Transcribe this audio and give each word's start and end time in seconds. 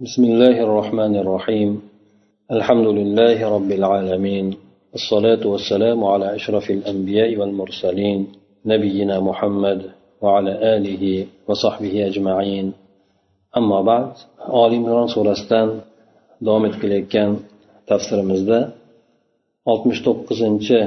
بسم 0.00 0.24
الله 0.24 0.56
الرحمن 0.60 1.16
الرحيم 1.16 1.70
الحمد 2.52 2.86
لله 2.86 3.38
رب 3.56 3.70
العالمين 3.72 4.46
الصلاة 4.94 5.42
والسلام 5.52 6.04
على 6.04 6.34
أشرف 6.34 6.70
الأنبياء 6.70 7.36
والمرسلين 7.36 8.26
نبينا 8.66 9.20
محمد 9.20 9.80
وعلى 10.22 10.52
آله 10.76 11.26
وصحبه 11.48 12.06
أجمعين 12.06 12.66
أما 13.56 13.78
بعد 13.90 14.10
آل 14.62 14.70
عمران 14.76 15.08
سورة 15.08 15.34
davom 16.46 16.64
etkilayotgan 16.68 17.30
tafsirimizda 17.88 18.58
oltmish 19.70 20.00
to'qqizinchi 20.06 20.78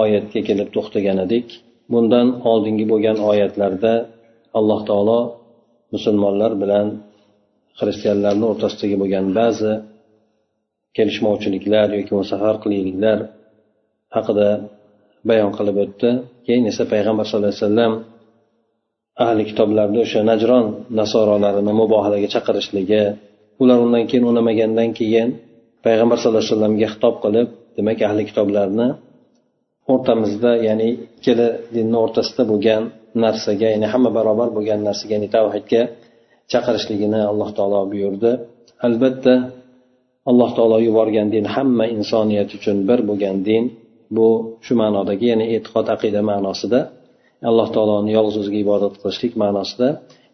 oyatga 0.00 0.40
kelib 0.48 0.68
to'xtagan 0.76 1.18
edik 1.26 1.46
bundan 1.92 2.26
oldingi 2.50 2.84
bo'lgan 2.92 3.18
oyatlarda 3.30 3.92
alloh 4.58 4.80
taolo 4.88 5.20
musulmonlar 5.94 6.52
bilan 6.62 6.88
xristianlarni 7.78 8.44
o'rtasidagi 8.50 8.96
bo'lgan 9.02 9.26
ba'zi 9.38 9.72
kelishmovchiliklar 10.96 11.88
yoki 11.98 12.10
bo'lmasa 12.14 12.36
farqliliklar 12.44 13.18
haqida 14.16 14.48
bayon 15.28 15.50
qilib 15.58 15.76
o'tdi. 15.84 16.10
Keyin 16.46 16.64
esa 16.72 16.82
payg'ambar 16.92 17.24
sallallohu 17.26 17.52
alayhi 17.52 17.64
vasallam 17.64 17.92
ahli 19.24 19.42
kitoblarni 19.50 19.98
o'sha 20.04 20.20
najron 20.30 20.66
nasorolarini 21.00 21.72
mubohalaga 21.80 22.28
chaqirishligi 22.34 23.04
ular 23.62 23.78
undan 23.84 24.04
keyin 24.10 24.24
unamagandan 24.32 24.90
keyin 24.98 25.28
payg'ambar 25.86 26.16
sallallohu 26.18 26.42
alayhi 26.44 26.54
vasallamga 26.54 26.88
xitob 26.92 27.14
qilib 27.24 27.48
demak 27.76 27.98
ahli 28.08 28.22
kitoblarni 28.30 28.88
o'rtamizda 29.92 30.52
ya'ni 30.66 30.88
ikkala 31.16 31.48
dinni 31.74 31.96
o'rtasida 32.04 32.42
bo'lgan 32.50 32.82
narsaga 33.24 33.68
ya'ni 33.74 33.86
hamma 33.92 34.10
barobar 34.18 34.48
bo'lgan 34.56 34.80
narsaga 34.88 35.12
ya'ni 35.16 35.28
tavhidga 35.36 35.82
chaqirishligini 36.52 37.20
alloh 37.30 37.50
taolo 37.58 37.80
buyurdi. 37.92 38.32
Albatta 38.86 39.34
alloh 40.30 40.50
taolo 40.56 40.78
yuborgan 40.86 41.28
din 41.34 41.44
hamma 41.54 41.84
insoniyat 41.96 42.50
uchun 42.58 42.76
bir 42.88 43.00
bo'lgan 43.08 43.36
din. 43.48 43.64
Bu 44.16 44.26
shu 44.64 44.72
ma'nodagi 44.82 45.26
ya'ni 45.32 45.46
e'tiqod 45.54 45.86
aqida 45.94 46.20
ma'nosida. 46.30 46.80
Alloh 47.50 47.68
taoloni 47.74 48.10
yolg'iz 48.16 48.36
o'ziga 48.42 48.58
ibodat 48.64 48.94
qilishlik 49.00 49.32
ma'nosida. 49.42 49.88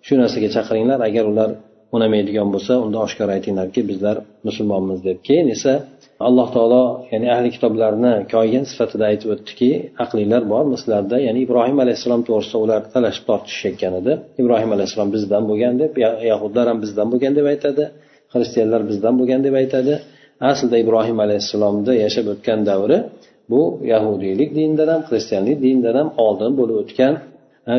Shu 0.07 0.15
narsaga 0.23 0.49
chaqiringlar 0.57 0.99
agar 1.09 1.25
ular 1.33 1.51
unamaydigan 1.97 2.49
bo'lsa 2.55 2.73
unda 2.85 2.99
oshkor 3.07 3.29
aytinglarki 3.37 3.81
bizlar 3.91 4.17
musulmonmiz 4.47 5.01
deb. 5.07 5.19
Keyin 5.29 5.49
esa 5.57 5.73
alloh 6.29 6.49
taolo 6.55 6.85
ya'ni 7.13 7.27
ahli 7.35 7.49
kitoblarni 7.57 8.13
koygan 8.35 8.65
sifatida 8.71 9.05
aytib 9.11 9.29
o'tdiki 9.35 9.71
aqlinglar 10.05 10.43
bormi 10.53 10.77
sizlarda 10.81 11.17
ya'ni 11.27 11.41
ibrohim 11.47 11.79
alayhissalom 11.85 12.23
to'g'risida 12.29 12.59
ular 12.65 12.81
talashib 12.95 13.25
tortishishayotgan 13.31 13.93
edi. 14.01 14.13
Ibrohim 14.43 14.71
alayhissalom 14.77 15.11
bizdan 15.17 15.43
bo'lgan 15.51 15.75
deb 15.83 15.93
yahudlar 16.31 16.65
ham 16.71 16.79
bizdan 16.85 17.07
bo'lgan 17.13 17.33
deb 17.39 17.47
aytadi 17.53 17.85
xristianlar 18.33 18.81
bizdan 18.91 19.15
bo'lgan 19.21 19.41
deb 19.47 19.55
aytadi. 19.63 19.95
Aslida 20.51 20.77
ibrohim 20.85 21.19
alayhissalomni 21.25 21.93
yashab 22.05 22.27
o'tgan 22.33 22.61
davri 22.71 22.99
bu 23.53 23.63
yahudiylik 23.93 24.51
dinidan 24.59 24.89
ham 24.95 25.03
xristianlik 25.09 25.57
dinidan 25.65 25.95
ham 26.01 26.09
oldin 26.27 26.53
bo'lib 26.61 26.77
o'tgan. 26.83 27.15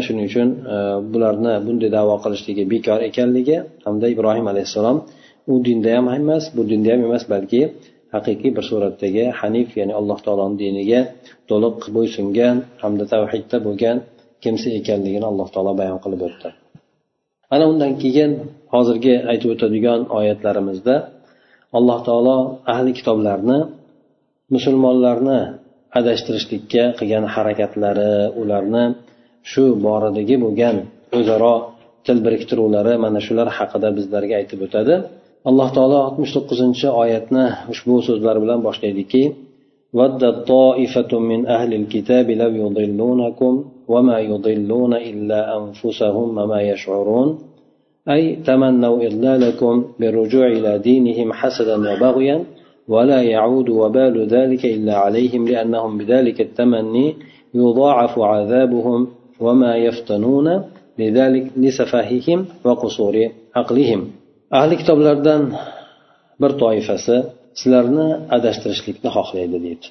Shuning 0.06 0.26
uchun 0.32 0.50
e, 0.74 0.78
bularni 1.14 1.54
bunday 1.68 1.90
davo 1.98 2.16
qilishligi 2.24 2.64
bekor 2.74 3.00
ekanligi 3.10 3.58
hamda 3.86 4.06
ibrohim 4.16 4.46
alayhissalom 4.54 4.98
u 5.52 5.54
dinda 5.66 5.90
ham 5.98 6.06
emas 6.20 6.44
bu 6.56 6.62
dinda 6.72 6.90
ham 6.94 7.02
emas 7.08 7.24
balki 7.34 7.62
haqiqiy 8.14 8.52
bir 8.58 8.64
suratdagi 8.70 9.24
hanif 9.40 9.70
ya'ni 9.80 9.94
alloh 10.00 10.20
taoloni 10.26 10.56
diniga 10.64 11.00
to'liq 11.50 11.78
bo'ysungan 11.96 12.56
hamda 12.84 13.06
tavhidda 13.14 13.58
bo'lgan 13.68 13.98
kimsa 14.44 14.68
ekanligini 14.80 15.26
alloh 15.32 15.48
taolo 15.54 15.72
bayon 15.82 16.00
qilib 16.04 16.22
o'tdi. 16.28 16.50
Ana 17.54 17.66
undan 17.72 17.92
keyin 18.04 18.32
hozirgi 18.74 19.16
aytib 19.32 19.50
o'tadigan 19.56 20.00
oyatlarimizda 20.18 20.96
alloh 21.78 22.00
taolo 22.08 22.38
ahli 22.74 22.92
kitoblarni 23.00 23.60
musulmonlarni 24.56 25.40
adashtirishlikka 26.00 26.84
qilgan 27.00 27.26
harakatlari 27.36 28.14
ularni 28.42 28.86
shu 29.52 29.64
boradagi 29.86 30.36
bo'lgan 30.46 30.76
o'zaro 31.18 31.56
til 32.06 32.18
biriktiruvlari 32.26 32.94
mana 33.06 33.20
shular 33.28 33.48
haqida 33.58 33.90
bizlarga 33.98 34.34
aytib 34.42 34.60
o'tadi. 34.68 34.96
Alloh 35.50 35.68
taolo 35.76 35.98
oltmish 36.08 36.34
to'qqizinchi 36.36 36.88
oyatni 37.04 37.46
ushbu 37.74 37.94
so'zlar 38.08 38.36
bilan 38.44 38.60
boshlaydiki 38.68 39.24
ودت 39.94 40.36
طائفة 40.48 41.20
من 41.20 41.46
أهل 41.46 41.74
الكتاب 41.74 42.32
لو 42.32 42.52
يضلونكم 42.64 43.54
وما 43.88 44.20
يضلون 44.20 44.94
إلا 44.94 45.58
أنفسهم 45.58 46.38
وما 46.38 46.62
يشعرون 46.62 47.40
أي 48.10 48.36
تمنوا 48.36 49.08
إضلالكم 49.08 49.86
بالرجوع 50.00 50.48
إلى 50.48 50.72
دينهم 50.80 51.34
حسدا 51.34 51.76
وبغيا 51.92 52.44
ولا 52.88 53.22
يعود 53.22 53.70
وبال 53.70 54.28
ذلك 54.28 54.66
إلا 54.66 54.96
عليهم 54.96 55.48
لأنهم 55.48 55.98
بذلك 55.98 56.42
التمني 56.42 57.16
يضاعف 57.54 58.20
عذابهم 58.20 59.08
وما 59.40 59.76
يفتنون 59.76 60.64
لذلك 61.00 61.52
لسفاههم 61.58 62.46
وقصور 62.66 63.16
عقلهم 63.56 64.08
ahli 64.60 64.76
kitoblardan 64.82 65.42
bir 66.42 66.52
toifasi 66.62 67.16
sizlarni 67.62 68.08
adashtirishlikni 68.38 69.10
xohlaydi 69.18 69.58
deydi. 69.66 69.88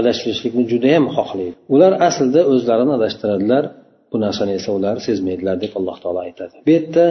Adashtirishlikni 0.00 0.62
judayam 0.72 1.06
xohlaydi. 1.16 1.56
Ular 1.74 1.92
aslida 2.08 2.40
o'zlarini 2.52 2.92
adashtiradilar. 2.98 3.64
Bu 4.10 4.16
narsani 4.24 4.52
esa 4.58 4.70
ular 4.78 4.96
sezmaydilar 5.06 5.56
deb 5.64 5.72
alloh 5.78 5.96
taolo 6.02 6.20
aytadi. 6.28 6.54
Bu 6.66 6.70
yerda 6.76 7.06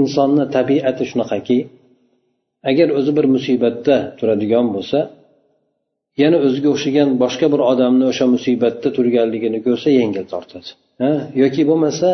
insonni 0.00 0.44
tabiati 0.56 1.04
shunaqaki 1.10 1.58
agar 2.70 2.88
o'zi 2.98 3.12
bir 3.18 3.26
musibatda 3.34 3.96
turadigan 4.18 4.66
bo'lsa 4.76 4.98
yana 6.22 6.38
o'ziga 6.46 6.68
o'xshagan 6.74 7.08
boshqa 7.22 7.46
bir 7.54 7.60
odamni 7.72 8.04
o'sha 8.12 8.26
musibatda 8.34 8.88
turganligini 8.96 9.58
ko'rsa 9.66 9.88
yengil 10.00 10.24
tortadi. 10.32 10.68
Yoki 11.42 11.62
bo'lmasa 11.70 12.08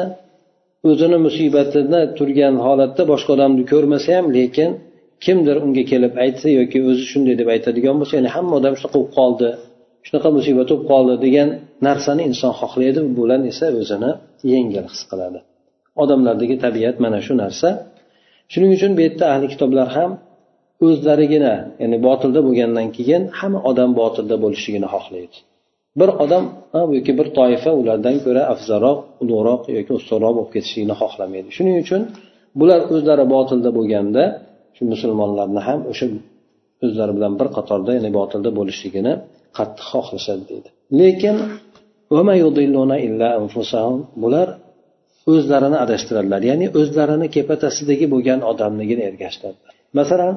o'zini 0.89 1.19
musibatida 1.27 2.01
turgan 2.19 2.55
holatda 2.67 3.03
boshqa 3.13 3.31
odamni 3.37 3.65
ko'rmasa 3.73 4.09
ham 4.17 4.27
lekin 4.39 4.71
kimdir 5.25 5.57
unga 5.65 5.85
kelib 5.93 6.13
aytsa 6.25 6.49
yoki 6.59 6.79
o'zi 6.91 7.05
shunday 7.13 7.35
deb 7.41 7.49
aytadigan 7.55 7.95
bo'lsa 8.01 8.15
ya'ni 8.19 8.31
hamma 8.37 8.53
odam 8.61 8.75
shunaqa 8.79 8.97
bo'lib 8.99 9.13
qoldi 9.19 9.49
shunaqa 10.07 10.29
musibat 10.39 10.67
bo'lib 10.71 10.85
qoldi 10.91 11.15
degan 11.25 11.49
narsani 11.89 12.23
inson 12.31 12.53
xohlaydi. 12.61 13.01
Bu 13.17 13.23
bilan 13.25 13.43
esa 13.51 13.67
o'zini 13.81 14.11
yengil 14.53 14.87
his 14.93 15.03
qiladi. 15.11 15.39
Odamlardagi 16.03 16.57
tabiat 16.65 16.97
mana 17.05 17.19
shu 17.27 17.35
narsa. 17.43 17.69
Shuning 18.53 18.71
uchun 18.77 18.91
bu 18.97 19.01
yerda 19.07 19.25
ahli 19.35 19.47
kitoblar 19.53 19.89
ham 19.97 20.11
o'zlarigina 20.87 21.55
ya'ni 21.83 21.99
botilda 22.07 22.41
bo'lgandan 22.47 22.89
keyin 22.97 23.23
hamma 23.39 23.61
odam 23.71 23.91
botilda 24.01 24.37
bo'lishligini 24.45 24.89
xohlaydi. 24.95 25.37
Bir 26.01 26.09
odam 26.25 26.45
yoki 26.97 27.13
bir 27.19 27.27
toifa 27.39 27.71
ulardan 27.81 28.17
ko'ra 28.25 28.43
afzalroq 28.55 28.99
ulug'roq 29.23 29.63
yoki 29.77 29.93
ustunroq 29.99 30.33
bo'lib 30.37 30.51
ketishlikni 30.55 30.95
xohlamaydi. 31.03 31.49
Shuning 31.57 31.77
uchun 31.85 32.03
bular 32.61 32.81
o'zlari 32.95 33.25
botilda 33.35 33.71
bo'lganda 33.79 34.23
shu 34.77 34.83
musulmonlarni 34.93 35.61
ham 35.69 35.81
o'sha 35.91 36.07
o'zlari 36.85 37.13
bilan 37.19 37.33
bir 37.41 37.49
qatorda 37.57 37.91
ya'ni 37.97 38.11
botilda 38.19 38.51
bo'lishligini 38.59 39.13
qattiq 39.59 39.87
xohlashadi 39.93 40.43
deydi. 40.51 40.69
Lekin 41.01 41.37
bular 44.25 44.49
o'zlarini 45.33 45.79
adashtiradilar. 45.85 46.41
Ya'ni 46.51 46.67
o'zlarini 46.81 47.27
kepatasidagi 47.37 48.07
bo'lgan 48.15 48.41
odamligini 48.51 49.03
ergashtiradilar. 49.11 49.73
Masalan 49.99 50.35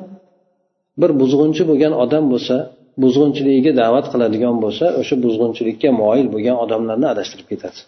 bir 1.02 1.12
buzg'unchi 1.22 1.64
bo'lgan 1.70 1.94
odam 2.04 2.24
bo'lsa 2.34 2.56
buzg'unchiligiga 3.02 3.72
da'vat 3.82 4.06
qiladigan 4.14 4.56
bo'lsa 4.64 4.86
o'sha 5.02 5.16
buzg'unchilikka 5.26 5.90
moyil 6.02 6.28
bo'lgan 6.34 6.58
odamlarni 6.64 7.08
adashtirib 7.14 7.48
ketadi. 7.52 7.80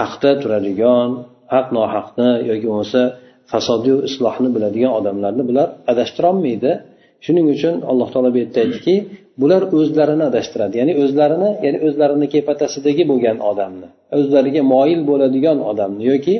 Haqda 0.00 0.30
turadigan 0.42 1.10
haq 1.54 1.66
nohaqni 1.76 2.30
yoki 2.50 2.66
bo'lmasa 2.70 3.00
fasodyu 3.52 3.94
islohni 4.08 4.48
biladigan 4.56 4.92
odamlarni 4.98 5.42
bular 5.50 5.68
adashtirolmaydi. 5.92 6.72
Shuning 7.24 7.46
uchun 7.54 7.74
alloh 7.90 8.08
taolo 8.12 8.28
bu 8.34 8.38
yerda 8.42 8.58
aytdiki 8.64 8.94
bular 9.40 9.62
o'zlarini 9.78 10.24
adashtiradi. 10.30 10.74
Ya'ni 10.80 10.94
o'zlarini 11.02 11.50
ya'ni 11.64 11.78
o'zlarini 11.86 12.26
kepatasidagi 12.34 13.04
bo'lgan 13.10 13.36
odamni 13.50 13.88
o'zlariga 14.18 14.62
moyil 14.74 15.00
bo'ladigan 15.10 15.58
odamni 15.70 16.02
yoki 16.12 16.34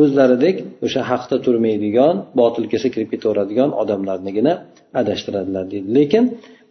o'zlaridek 0.00 0.56
o'sha 0.86 1.00
haqda 1.10 1.36
turmaydigan 1.44 2.14
botil 2.40 2.64
kelsa 2.72 2.88
kirib 2.94 3.08
ketaveradigan 3.14 3.70
odamlarnigina 3.82 4.52
adashtiradilar 5.00 5.64
deydi. 5.72 5.88
Lekin 5.98 6.24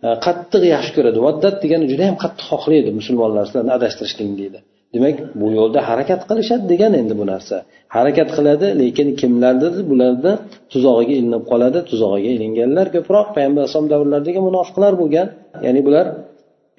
E, 0.05 0.07
qattiq 0.25 0.63
yaxshi 0.73 0.91
ko'radi. 0.97 1.17
Vaddat 1.27 1.55
degani 1.63 1.85
juda 1.91 2.03
yam 2.09 2.17
qattiq 2.23 2.45
xohlaydi 2.51 2.89
musulmonlar 2.99 3.43
sizlarni 3.47 3.71
adashtirishlikni 3.77 4.35
deydi. 4.41 4.59
Demak 4.95 5.15
bu 5.39 5.47
yo'lda 5.57 5.79
harakat 5.89 6.21
qilishadi 6.29 6.65
degani 6.73 6.95
endi 7.03 7.13
bu 7.21 7.25
narsa. 7.33 7.55
Harakat 7.95 8.29
qiladi 8.37 8.67
lekin 8.81 9.07
kimlardir 9.21 9.73
bularni 9.91 10.33
tuzog'iga 10.73 11.13
ilinib 11.19 11.43
qoladi 11.51 11.79
tuzog'iga 11.91 12.29
ilinganlar 12.37 12.87
ko'proq. 12.95 13.27
Payg'ambar 13.35 13.61
alayhisalom 13.63 13.87
davrlaridagi 13.93 14.39
munofiqlar 14.47 14.93
bo'lgan. 15.01 15.27
Ya'ni 15.65 15.81
bular 15.87 16.05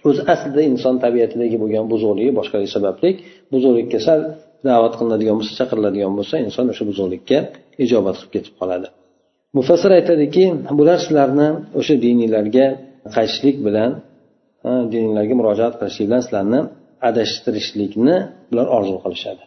o'zi 0.09 0.23
aslida 0.33 0.63
inson 0.71 0.95
tabiatidagi 1.05 1.57
bo'lgan 1.63 1.85
buzuqligi 1.93 2.33
boshqalar 2.39 2.69
sababli 2.77 3.11
buzuqlikka 3.53 3.99
sal 4.07 4.21
da'vat 4.69 4.95
qilinadigan 4.99 5.35
bo'lsa 5.39 5.53
chaqiriladigan 5.61 6.13
bo'lsa 6.19 6.35
inson 6.47 6.67
o'sha 6.73 6.85
buzuqlikka 6.91 7.39
ijobat 7.85 8.15
qilib 8.19 8.31
ketib 8.35 8.55
qoladi. 8.61 8.89
Mufassir 9.59 9.91
aytadiki 9.99 10.45
bular 10.79 10.99
sizlarni 11.05 11.49
o'sha 11.81 11.95
diniylarga 12.05 12.67
qaytishlik 13.17 13.57
bilan 13.67 13.91
dininglarga 14.93 15.35
murojaat 15.41 15.75
qilishlik 15.81 16.07
bilan 16.09 16.23
sizlarni 16.27 16.61
adashtirishlikni 17.09 18.17
bular 18.51 18.67
orzu 18.77 18.97
qilishadi. 19.05 19.43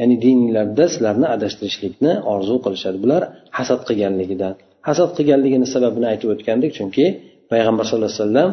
Ya'ni 0.00 0.16
dininglarda 0.24 0.84
sizlarni 0.92 1.26
adashtirishlikni 1.36 2.12
orzu 2.34 2.56
qilishadi. 2.64 2.96
Bular 3.04 3.22
hasad 3.58 3.80
qilganligidan. 3.88 4.52
Hasad 4.88 5.10
qilganligini 5.18 5.66
sababini 5.74 6.06
aytib 6.12 6.28
o'tgandik 6.34 6.70
chunki 6.78 7.04
payg'ambar 7.52 7.84
sallallohu 7.88 8.12
alayhi 8.12 8.22
vasallam 8.22 8.50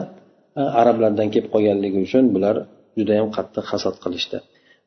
arablardan 0.82 1.28
kelib 1.34 1.50
qolganligi 1.56 2.00
uchun 2.08 2.24
bular 2.36 2.56
judayam 3.00 3.28
qattiq 3.38 3.66
hasad 3.72 3.96
qilishdi. 4.04 4.38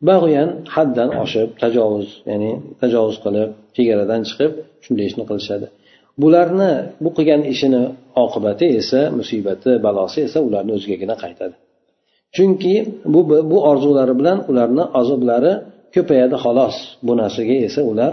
Bag'uyan 0.09 0.49
haddan 0.75 1.11
oshib 1.25 1.49
tajovuz 1.63 2.09
ya'ni 2.31 2.51
tajovuz 2.83 3.17
qilib 3.25 3.51
chegaradan 3.77 4.21
chiqib 4.29 4.53
shunday 4.85 5.07
ishni 5.11 5.25
qilishadi. 5.31 5.67
Bularni 6.23 6.73
bu 7.05 7.11
qilgan 7.17 7.43
ishini 7.55 7.83
oqibati 8.25 8.67
esa 8.81 9.01
musibati 9.19 9.71
balosi 9.87 10.19
esa 10.29 10.39
ularni 10.49 10.73
o'zigagina 10.79 11.15
qaytadi. 11.25 11.55
Chunki 12.37 12.75
bu 13.15 13.21
bu 13.51 13.59
orzulari 13.71 14.15
bilan 14.21 14.39
ularni 14.51 14.85
azoblari 15.01 15.53
ko'payadi 15.95 16.37
xolos. 16.45 16.77
Bu 17.07 17.13
narsaga 17.21 17.57
esa 17.69 17.81
ular 17.93 18.13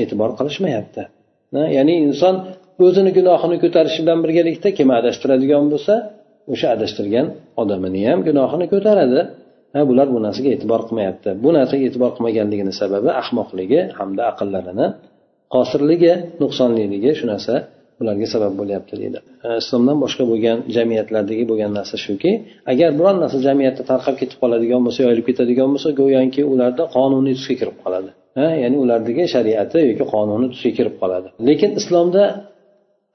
e'tibor 0.00 0.30
qilishmayapti. 0.38 1.02
Ya'ni 1.76 1.94
inson 2.06 2.34
o'zini 2.86 3.10
gunohini 3.18 3.56
ko'tarishi 3.64 4.00
bilan 4.04 4.18
birgalikda 4.24 4.68
kim 4.78 4.88
adashtiradigan 4.98 5.64
bo'lsa 5.72 5.94
o'sha 6.52 6.66
adashtirgan 6.76 7.26
odamini 7.62 8.02
ham 8.08 8.20
gunohini 8.28 8.66
ko'taradi. 8.74 9.20
Bular 9.90 10.06
bu 10.14 10.18
narsaga 10.26 10.48
e'tibor 10.56 10.80
qilmayapti. 10.88 11.30
Bu 11.44 11.50
narsaga 11.58 11.82
e'tibor 11.88 12.10
qilmaganligini 12.16 12.72
sababi 12.80 13.10
ahmoqligi 13.22 13.80
hamda 13.98 14.22
aqllarini 14.30 14.86
qosirligi 15.54 16.12
nuqsonliligi 16.42 17.10
shu 17.18 17.24
narsa 17.32 17.54
bularga 17.98 18.26
sabab 18.34 18.52
bo'lyapti 18.60 18.94
deydi. 19.02 19.18
E, 19.46 19.48
Islomdan 19.62 19.96
boshqa 20.04 20.24
bo'lgan 20.30 20.58
jamiyatlardagi 20.76 21.44
bo'lgan 21.50 21.70
narsa 21.78 21.96
shuki 22.06 22.32
agar 22.72 22.90
biron 22.98 23.16
narsa 23.22 23.38
jamiyatda 23.48 23.82
tarqab 23.90 24.16
ketib 24.20 24.38
qoladigan 24.42 24.80
bo'lsa 24.86 25.00
yoyilib 25.06 25.26
ketadigan 25.30 25.68
bo'lsa 25.74 25.88
go'yoki 26.00 26.42
ularda 26.52 26.82
qonuniy 26.96 27.34
tusga 27.38 27.54
kirib 27.60 27.76
qoladi. 27.84 28.10
E, 28.42 28.44
ya'ni 28.62 28.76
ulardagi 28.84 29.22
shariati 29.34 29.78
yoki 29.90 30.04
qonuni 30.14 30.46
tusga 30.52 30.70
kirib 30.78 30.94
qoladi. 31.02 31.28
Lekin 31.48 31.70
islomda 31.80 32.22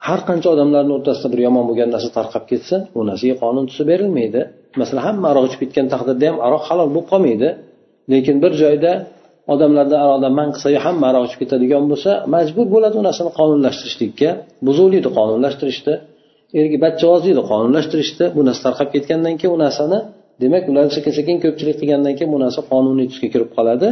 har 0.07 0.21
qancha 0.29 0.47
odamlarni 0.55 0.91
o'rtasida 0.97 1.27
bir 1.33 1.39
yomon 1.47 1.63
bo'lgan 1.69 1.89
narsa 1.95 2.09
tarqab 2.17 2.43
ketsa 2.51 2.75
u 2.97 2.99
narsaga 3.09 3.35
qonun 3.43 3.63
tusi 3.69 3.83
berilmaydi. 3.91 4.41
Masalan 4.81 5.03
hamma 5.07 5.25
aroq 5.31 5.45
ichib 5.49 5.61
ketgan 5.63 5.87
taqdirda 5.93 6.25
ham 6.29 6.37
aroq 6.47 6.63
halol 6.69 6.89
bo'lib 6.93 7.07
qolmaydi. 7.11 7.49
Lekin 8.13 8.35
bir 8.43 8.51
joyda 8.63 8.91
odamlarda 9.53 9.95
aroqdan 10.05 10.33
man 10.39 10.49
qilsa 10.53 10.67
hamma 10.85 11.05
aroq 11.11 11.23
ichib 11.27 11.39
ketadigan 11.43 11.83
bo'lsa 11.91 12.11
majbur 12.35 12.65
bo'ladi 12.75 12.95
u 13.01 13.03
narsani 13.07 13.31
qonunlashtirishlikka. 13.39 14.29
Buzuqlikni 14.67 15.11
qonunlashtirishdi. 15.19 15.93
Erga 16.59 16.77
bachchavozlikni 16.85 17.43
qonunlashtirishdi. 17.51 18.23
Bu 18.37 18.41
narsa 18.47 18.61
tarqab 18.67 18.89
ketgandan 18.95 19.35
keyin 19.39 19.53
u 19.57 19.59
narsani 19.65 19.97
demak 20.43 20.63
ular 20.71 20.85
sekin 20.97 21.13
sekin 21.19 21.35
ko'pchilik 21.43 21.75
qilgandan 21.81 22.13
keyin 22.17 22.31
bu 22.35 22.39
narsa 22.45 22.59
qonuniy 22.71 23.07
tusga 23.11 23.27
kirib 23.33 23.49
qoladi. 23.57 23.87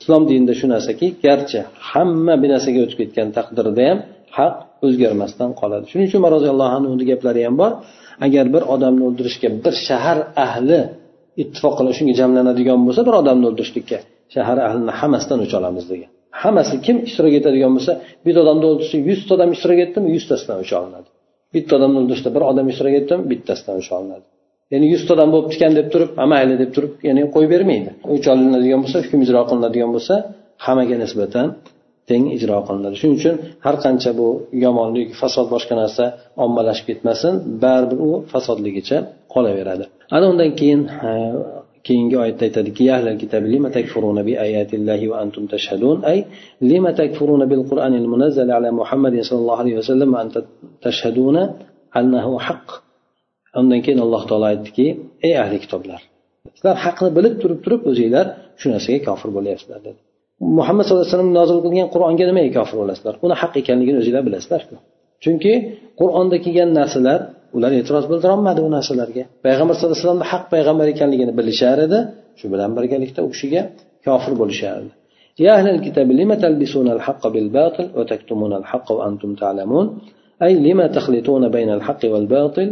Islom 0.00 0.22
dinida 0.30 0.54
shu 0.60 0.66
narsaki 0.74 1.06
garchi 1.24 1.58
hamma 1.90 2.34
bir 2.42 2.48
narsaga 2.54 2.78
o'tib 2.84 2.98
ketgan 3.02 3.28
taqdirda 3.38 3.82
ham 3.88 3.98
haq 4.38 4.54
o'zgarmasdan 4.86 5.50
qoladi. 5.60 5.84
Shuning 5.90 6.06
uchun 6.08 6.18
umar 6.22 6.32
roziyallohu 6.36 6.72
anhuni 6.78 7.04
gaplari 7.10 7.40
ham 7.46 7.56
bor. 7.62 7.72
Agar 8.26 8.44
bir 8.54 8.62
odamni 8.74 9.02
o'ldirishga 9.08 9.48
bir 9.64 9.74
shahar 9.88 10.18
ahli 10.46 10.80
ittifoq 11.42 11.74
qilib 11.78 11.94
shunga 11.98 12.14
jamlanadigan 12.20 12.78
bo'lsa 12.86 13.00
bir 13.08 13.14
odamni 13.20 13.44
o'ldirishlikka 13.50 13.98
shahar 14.34 14.58
ahlini 14.68 14.92
hammasidan 15.00 15.38
o'ch 15.44 15.54
olamiz 15.60 15.84
degan. 15.92 16.10
Hammasi 16.42 16.74
kim 16.86 16.96
ishtirok 17.08 17.34
etadigan 17.40 17.72
bo'lsa 17.76 17.92
bitta 18.24 18.40
odamni 18.44 18.66
o'ldirsa 18.70 18.96
yuzta 19.08 19.30
odam 19.36 19.50
ishtirok 19.56 19.80
etdimi 19.86 20.08
yuztasidan 20.16 20.56
o'ch 20.62 20.72
olinadi. 20.80 21.08
Bitta 21.54 21.72
odamni 21.78 21.96
o'ldirishda 22.02 22.30
bir 22.36 22.42
odam 22.50 22.66
ishtirok 22.72 22.94
etdimi 23.00 23.22
bittasidan 23.32 23.74
o'ch 23.80 23.90
olinadi. 23.98 24.24
Ya'ni 24.72 24.86
yuzta 24.94 25.10
odam 25.16 25.28
bo'libdi 25.34 25.54
ekan 25.58 25.72
deb 25.78 25.88
turib 25.92 26.10
mayli 26.32 26.54
deb 26.62 26.70
turib 26.76 26.92
ya'ni 27.08 27.22
qo'yib 27.34 27.50
bermaydi. 27.54 27.90
O'ch 28.14 28.26
olinadigan 28.32 28.80
bo'lsa 28.84 28.98
hukm 29.04 29.20
ijro 29.26 29.40
qilinadigan 29.50 29.90
bo'lsa 29.96 30.14
hammaga 30.64 30.96
nisbatan 31.04 31.46
teng 32.10 32.24
ijro 32.36 32.58
qilinadi. 32.68 32.94
Shuning 33.00 33.16
uchun 33.20 33.34
har 33.64 33.76
qancha 33.84 34.10
bu 34.20 34.28
yomonlik 34.64 35.08
fasod 35.20 35.46
boshqa 35.54 35.74
narsa 35.82 36.04
ommalashib 36.44 36.86
ketmasin 36.90 37.32
baribir 37.64 37.98
u 38.08 38.10
fasodligicha 38.32 38.98
qolaveradi. 39.34 39.84
Ana 40.16 40.24
undan 40.32 40.50
keyin 40.60 40.80
keyingi 41.86 42.16
oyatda 42.22 42.44
aytadiki 42.48 42.84
lima 43.54 43.68
takfuruna 43.76 44.22
bi 44.28 44.32
ayatillahi 44.46 45.04
va 45.12 45.16
antum 45.24 45.44
tashhadun? 45.54 45.96
Ay 46.10 46.18
lima 46.70 46.90
takfuruna 47.00 47.46
bil 47.52 47.62
qur'anil 47.70 48.06
munazzal 48.12 48.48
ala 48.58 48.68
muhammadin 48.80 49.22
sallallohu 49.28 49.60
alayhi 49.62 49.78
vasallam 49.82 50.10
anta 50.22 50.40
antum 50.40 50.54
tashhaduna 50.84 51.42
annahu 52.00 52.32
haqq. 52.46 52.68
Undan 53.60 53.80
keyin 53.84 54.00
alloh 54.04 54.22
taolo 54.28 54.46
aytdiki 54.52 54.86
ey 55.26 55.34
ahli 55.42 55.58
kitoblar 55.64 56.00
sizlar 56.56 56.76
haqni 56.84 57.08
bilib 57.16 57.34
turib 57.42 57.60
turib 57.64 57.82
o'zinglar 57.90 58.26
shu 58.60 58.66
narsaga 58.74 59.00
kofir 59.08 59.30
bo'lyapsizlar 59.36 59.80
dedi. 59.86 60.00
Muhammad 60.58 60.82
sallallohu 60.84 61.04
alayhi 61.04 61.16
vasallam 61.16 61.34
nozil 61.40 61.58
qilgan 61.64 61.88
qur'onga 61.94 62.24
nimaga 62.30 62.50
kofir 62.58 62.76
bo'lasizlar? 62.82 63.14
Uni 63.24 63.34
haq 63.42 63.52
ekanligini 63.62 63.98
o'zinglar 64.02 64.22
bilasizlarku. 64.28 64.74
Chunki 65.24 65.52
qur'onda 66.00 66.36
kelgan 66.44 66.70
narsalar 66.78 67.20
ular 67.56 67.70
e'tiroz 67.80 68.04
bildirolmadi 68.10 68.60
u 68.66 68.68
narsalarga 68.76 69.24
payg'ambar 69.46 69.74
sallallohu 69.76 69.94
alayhi 69.96 70.04
vasallamni 70.04 70.28
haq 70.32 70.44
payg'ambar 70.54 70.86
ekanligini 70.94 71.32
bilishar 71.38 71.78
edi 71.86 71.98
shu 72.38 72.46
bilan 72.52 72.70
birgalikda 72.76 73.20
u 73.26 73.28
kishiga 73.34 73.62
kofir 74.06 74.34
bo'lishar 74.42 74.76
edi 74.82 74.92
يا 75.44 75.52
أهل 75.58 75.68
الكتاب 75.76 76.08
لم 76.20 76.30
تلبسون 76.34 76.88
الحق 76.96 77.22
بالباطل 77.34 77.86
وتكتمون 77.96 78.52
الحق 78.60 78.92
وأنتم 78.92 79.30
تعلمون 79.42 79.86
أي 80.42 80.52
لما 80.66 80.86
تخلطون 80.86 81.42
بين 81.56 81.70
الحق 81.78 82.02
والباطل 82.12 82.68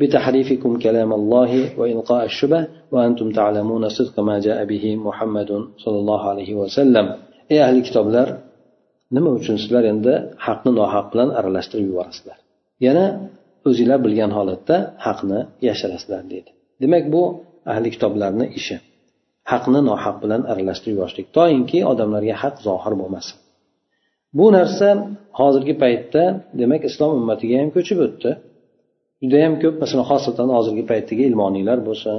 بتحريفكم 0.00 0.78
كلام 0.78 1.10
الله 1.12 1.52
وإلقاء 1.78 2.24
الشبه 2.30 2.60
وأنتم 2.92 3.26
تعلمون 3.38 3.88
صدق 3.88 4.20
ما 4.28 4.36
جاء 4.46 4.58
به 4.64 4.84
محمد 5.06 5.50
صلى 5.84 5.98
الله 6.02 6.20
عليه 6.30 6.50
وسلم 6.54 7.06
ey 7.50 7.58
ahli 7.66 7.80
kitoblar 7.88 8.28
nima 9.16 9.30
uchun 9.38 9.56
sizlar 9.62 9.84
endi 9.92 10.14
haqni 10.46 10.70
nohaq 10.80 11.06
bilan 11.12 11.28
aralashtirib 11.38 11.86
yuborasizlar 11.90 12.38
yana 12.86 13.04
o'zinglar 13.68 13.98
bilgan 14.06 14.32
holatda 14.38 14.76
haqni 15.06 15.40
yashirasizlar 15.68 16.22
deydi. 16.32 16.50
Demak 16.82 17.04
bu 17.14 17.22
ahli 17.72 17.88
kitoblarni 17.94 18.46
ishi. 18.58 18.76
Haqni 19.52 19.80
nohaq 19.90 20.16
bilan 20.22 20.42
aralashtirib 20.52 20.94
yuborishlik. 20.96 21.26
Toinki 21.36 21.78
odamlarga 21.92 22.34
haq 22.42 22.56
zohir 22.66 22.94
bo'lmasin. 23.00 23.36
Bu 24.38 24.46
narsa 24.56 24.88
hozirgi 25.40 25.74
paytda 25.82 26.22
demak 26.60 26.82
islom 26.90 27.10
ummatiga 27.20 27.56
ham 27.62 27.70
ko'chib 27.76 27.98
o'tdi. 28.06 28.30
Judayam 29.22 29.54
ko'p 29.62 29.74
masalan 29.82 30.06
xosatan 30.10 30.48
hozirgi 30.56 30.84
paytdagi 30.90 31.22
ilmoniylar 31.30 31.78
bo'lsin 31.88 32.16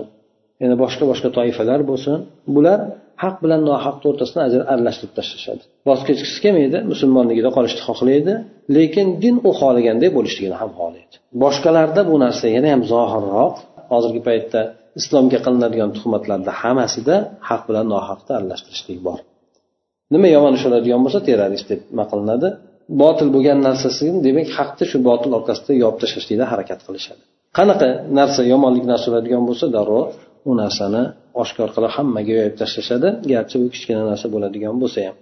yana 0.62 0.76
boshqa 0.84 1.04
boshqa 1.12 1.30
toifalar 1.38 1.80
bo'lsin. 1.90 2.18
Bular 2.56 2.80
haq 3.22 3.36
bilan 3.44 3.62
nohaqni 3.70 4.06
o'rtasini 4.12 4.42
aralashtirib 4.74 5.14
tashlashadi. 5.20 5.64
Voz 5.88 6.02
kechgisi 6.08 6.38
kelmaydi 6.46 6.78
musulmonligida 6.92 7.50
qolishni 7.58 7.82
xohlaydi 7.88 8.34
lekin 8.78 9.08
din 9.24 9.36
u 9.48 9.50
xohlaganday 9.60 10.10
bo'lishligini 10.18 10.58
ham 10.62 10.72
xohlaydi. 10.80 11.16
Boshqalarda 11.44 12.02
bu 12.10 12.16
narsa 12.24 12.46
yana 12.56 12.70
ham 12.74 12.82
zohirroq 12.94 13.56
hozirgi 13.92 14.22
paytda 14.28 14.62
islomga 15.00 15.40
qilinadigan 15.46 15.90
tuhmatlarda 15.98 16.52
hammasida 16.62 17.16
haq 17.50 17.62
bilan 17.70 17.86
nohaqni 17.94 18.32
aralashtirishlik 18.38 19.00
bor. 19.08 19.20
Nima 20.14 20.28
yomon 20.36 20.54
ish 20.58 20.66
oladigan 20.70 21.02
bo'lsa 21.06 21.20
terrorist 21.28 21.68
deb 21.72 21.82
nima 21.92 22.06
qilinadi? 22.12 22.50
Botil 23.02 23.28
bo'lgan 23.36 23.60
narsasini 23.68 24.20
demak 24.28 24.48
haqni 24.58 24.86
shu 24.92 24.98
botil 25.10 25.32
orqasida 25.38 25.72
yopib 25.84 26.00
tashlashlikda 26.04 26.46
harakat 26.52 26.80
qilishadi. 26.88 27.22
Qanaqa 27.58 27.88
narsa 28.20 28.42
yomonlik 28.54 28.86
narsa 28.92 29.08
bo'ladigan 29.12 29.44
bo'lsa 29.50 29.66
darrov 29.76 30.06
u 30.50 30.52
narsani 30.62 31.04
oshkor 31.42 31.70
qilib 31.76 31.92
hammaga 31.98 32.32
yoyib 32.40 32.56
tashlashadi. 32.62 33.08
Garchi 33.32 33.56
bu 33.62 33.68
kichkina 33.74 34.04
narsa 34.12 34.28
bo'ladigan 34.34 34.76
bo'lsa 34.82 35.00
ham. 35.08 35.16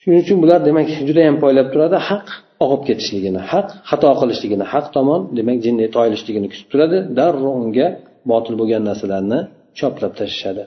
Shuning 0.00 0.20
uchun 0.24 0.38
bular 0.42 0.60
demak 0.68 0.86
judayam 1.08 1.36
poylab 1.44 1.68
turadi. 1.72 1.96
Haq 2.08 2.26
og'ib 2.64 2.82
ketishligini 2.88 3.40
haq 3.52 3.68
xato 3.90 4.08
qilishligini 4.20 4.66
haq 4.72 4.86
tomon 4.96 5.20
demak 5.38 5.58
jinni 5.64 5.86
toyilishligini 5.96 6.48
kutib 6.52 6.68
turadi. 6.72 6.98
Darrov 7.18 7.54
unga 7.62 7.88
botil 8.30 8.54
bo'lgan 8.60 8.82
narsalarni 8.88 9.40
choplab 9.78 10.12
tashlashadi. 10.20 10.62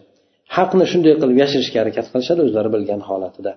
Haqni 0.57 0.85
shunday 0.91 1.13
qilib 1.21 1.37
yashirishga 1.43 1.77
harakat 1.81 2.05
qilishadi 2.11 2.41
o'zlari 2.47 2.69
bilgan 2.75 3.01
holatida. 3.09 3.51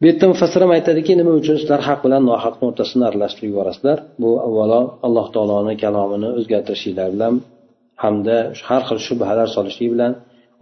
Bu 0.00 0.04
yerda 0.10 0.26
mufassir 0.32 0.60
ham 0.64 0.72
aytadiki 0.78 1.12
nima 1.20 1.32
uchun 1.40 1.56
sizlar 1.60 1.80
haq 1.88 2.00
bilan 2.06 2.22
nohaqni 2.30 2.64
o'rtasini 2.70 3.04
aralashtirib 3.10 3.48
yuborasizlar? 3.52 3.98
Bu 4.22 4.30
avvalo 4.46 4.80
alloh 5.06 5.26
taoloni 5.34 5.74
kalomini 5.84 6.28
o'zgartirishinglar 6.38 7.08
bilan 7.14 7.34
hamda 8.02 8.36
har 8.68 8.82
xil 8.88 8.98
shubhalar 9.08 9.48
solishlik 9.56 9.88
bilan 9.94 10.12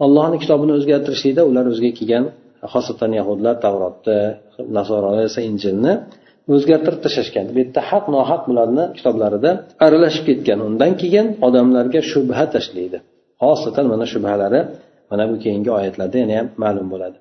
allohni 0.05 0.37
kitobini 0.43 0.73
o'zgartirishlikda 0.77 1.41
ular 1.49 1.65
o'ziga 1.71 1.91
kelgan 1.99 2.25
xosatan 2.73 3.11
yahudlar 3.19 3.55
tavrotni 3.65 4.19
nasorolar 4.77 5.23
esa 5.29 5.41
injilni 5.49 5.93
o'zgartirib 6.55 7.01
tashlashgan. 7.05 7.45
Bu 7.55 7.57
yerda 7.61 7.81
haq 7.89 8.05
nohaq 8.15 8.41
bularni 8.49 8.83
kitoblarida 8.97 9.51
aralashib 9.85 10.23
ketgan. 10.29 10.59
Undan 10.67 10.91
keyin 11.01 11.27
odamlarga 11.47 12.01
shubha 12.11 12.45
tashlaydi. 12.55 12.97
Xosatan 13.43 13.85
mana 13.93 14.05
shubhalari 14.13 14.59
mana 15.11 15.23
bu 15.31 15.35
keyingi 15.43 15.71
oyatlarda 15.77 16.17
yana 16.23 16.33
ham 16.39 16.47
ma'lum 16.63 16.87
bo'ladi. 16.93 17.17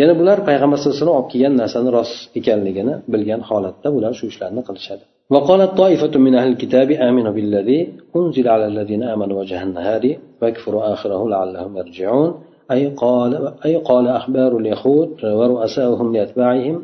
Yana 0.00 0.14
bular 0.20 0.38
payg'ambar 0.48 0.76
sallallohu 0.78 0.96
alayhi 0.96 1.06
vasallam 1.06 1.20
olib 1.20 1.30
kelgan 1.32 1.54
narsani 1.62 1.90
rost 1.96 2.16
ekanligini 2.38 2.94
bilgan 3.12 3.40
holatda 3.48 3.88
bular 3.96 4.12
shu 4.18 4.24
ishlarni 4.32 4.62
qilishadi. 4.68 5.04
وقالت 5.30 5.76
طائفة 5.78 6.18
من 6.18 6.34
أهل 6.34 6.48
الكتاب 6.52 6.90
آمنوا 6.90 7.32
بالذي 7.32 7.92
أنزل 8.16 8.48
على 8.48 8.66
الذين 8.66 9.02
آمنوا 9.02 9.40
وجه 9.40 9.62
النهار 9.62 10.16
واكفروا 10.42 10.92
آخره 10.92 11.28
لعلهم 11.28 11.76
يرجعون. 11.76 12.34
أي 12.70 12.86
قال 12.86 13.52
أي 13.64 13.76
قال 13.76 14.08
أخبار 14.08 14.56
اليهود 14.56 15.24
ورؤساؤهم 15.24 16.16
لأتباعهم 16.16 16.82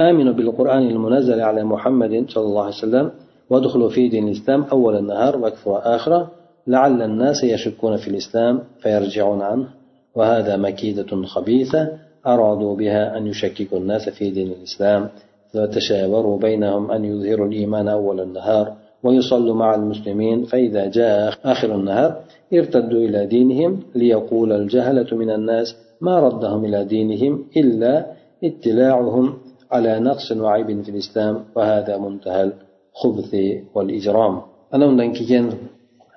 آمنوا 0.00 0.32
بالقرآن 0.32 0.82
المنزل 0.82 1.40
على 1.40 1.64
محمد 1.64 2.24
صلى 2.28 2.44
الله 2.44 2.62
عليه 2.62 2.74
وسلم 2.74 3.10
وادخلوا 3.50 3.88
في 3.88 4.08
دين 4.08 4.28
الإسلام 4.28 4.62
أول 4.72 4.96
النهار 4.96 5.36
واكفروا 5.38 5.94
آخره 5.96 6.30
لعل 6.66 7.02
الناس 7.02 7.44
يشكون 7.44 7.96
في 7.96 8.08
الإسلام 8.08 8.60
فيرجعون 8.82 9.42
عنه. 9.42 9.68
وهذا 10.14 10.56
مكيدة 10.56 11.22
خبيثة 11.22 11.88
أرادوا 12.26 12.76
بها 12.76 13.18
أن 13.18 13.26
يشككوا 13.26 13.78
الناس 13.78 14.08
في 14.08 14.30
دين 14.30 14.46
الإسلام. 14.46 15.08
فتشاوروا 15.52 16.38
بينهم 16.38 16.90
أن 16.90 17.04
يظهروا 17.04 17.46
الإيمان 17.46 17.88
أول 17.88 18.20
النهار 18.20 18.66
ويصلوا 19.02 19.54
مع 19.54 19.74
المسلمين 19.74 20.44
فإذا 20.44 20.86
جاء 20.86 21.34
آخر 21.44 21.74
النهار 21.74 22.10
ارتدوا 22.54 23.00
إلى 23.06 23.26
دينهم 23.26 23.72
ليقول 23.94 24.52
الجهلة 24.52 25.16
من 25.16 25.30
الناس 25.30 25.76
ما 26.00 26.20
ردهم 26.20 26.64
إلى 26.64 26.84
دينهم 26.84 27.44
إلا 27.56 28.06
اطلاعهم 28.44 29.26
على 29.72 30.00
نقص 30.00 30.32
وعيب 30.32 30.82
في 30.82 30.90
الإسلام 30.90 31.34
وهذا 31.56 31.94
منتهى 31.98 32.42
الخبث 32.50 33.32
والإجرام. 33.74 34.34
أنا 34.74 34.84
undan 34.86 35.12
keyin 35.12 35.46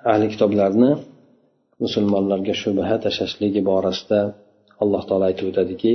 ahli 0.04 0.26
kitoblarni 0.32 0.90
musulmonlarga 1.82 2.54
shubha 2.62 2.96
tashlashligi 3.04 3.60
borasida 3.70 4.20
alloh 4.82 5.02
taolo 5.08 5.24
aytib 5.30 5.46
o'tadiki 5.50 5.92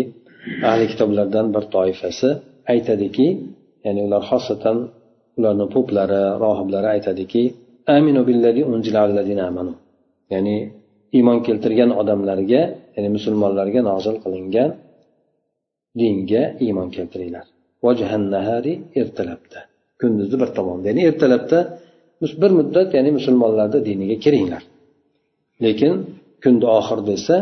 ahli 0.69 0.85
kitoblardan 0.91 1.45
bir 1.55 1.63
toifasi 1.75 2.29
aytadiki 2.73 3.27
ya'ni 3.85 4.01
ular 4.07 4.23
xosatan 4.29 4.77
ularni 5.37 5.65
poplari 5.75 6.21
rohiblari 6.43 6.87
aytadiki 6.95 7.43
aminu 7.97 8.21
amanu. 9.49 9.73
Ya'ni 10.33 10.57
iymon 11.17 11.39
keltirgan 11.47 11.91
odamlarga 12.01 12.61
ya'ni 12.95 13.09
musulmonlarga 13.17 13.79
nozil 13.89 14.15
qilingan 14.23 14.69
dinga 15.99 16.43
iymon 16.65 16.89
keltiringlar. 16.95 17.45
Ertalabda. 19.01 19.59
Kunduzi 20.01 20.35
bir 20.41 20.49
tomonda 20.57 20.85
ya'ni 20.91 21.01
ertalabda 21.09 21.59
bir 22.41 22.51
muddat 22.59 22.89
ya'ni 22.97 23.11
musulmonlarni 23.17 23.79
diniga 23.87 24.17
kiringlar 24.25 24.63
lekin 25.65 25.93
kunni 26.43 26.67
oxirida 26.79 27.11
esa 27.19 27.37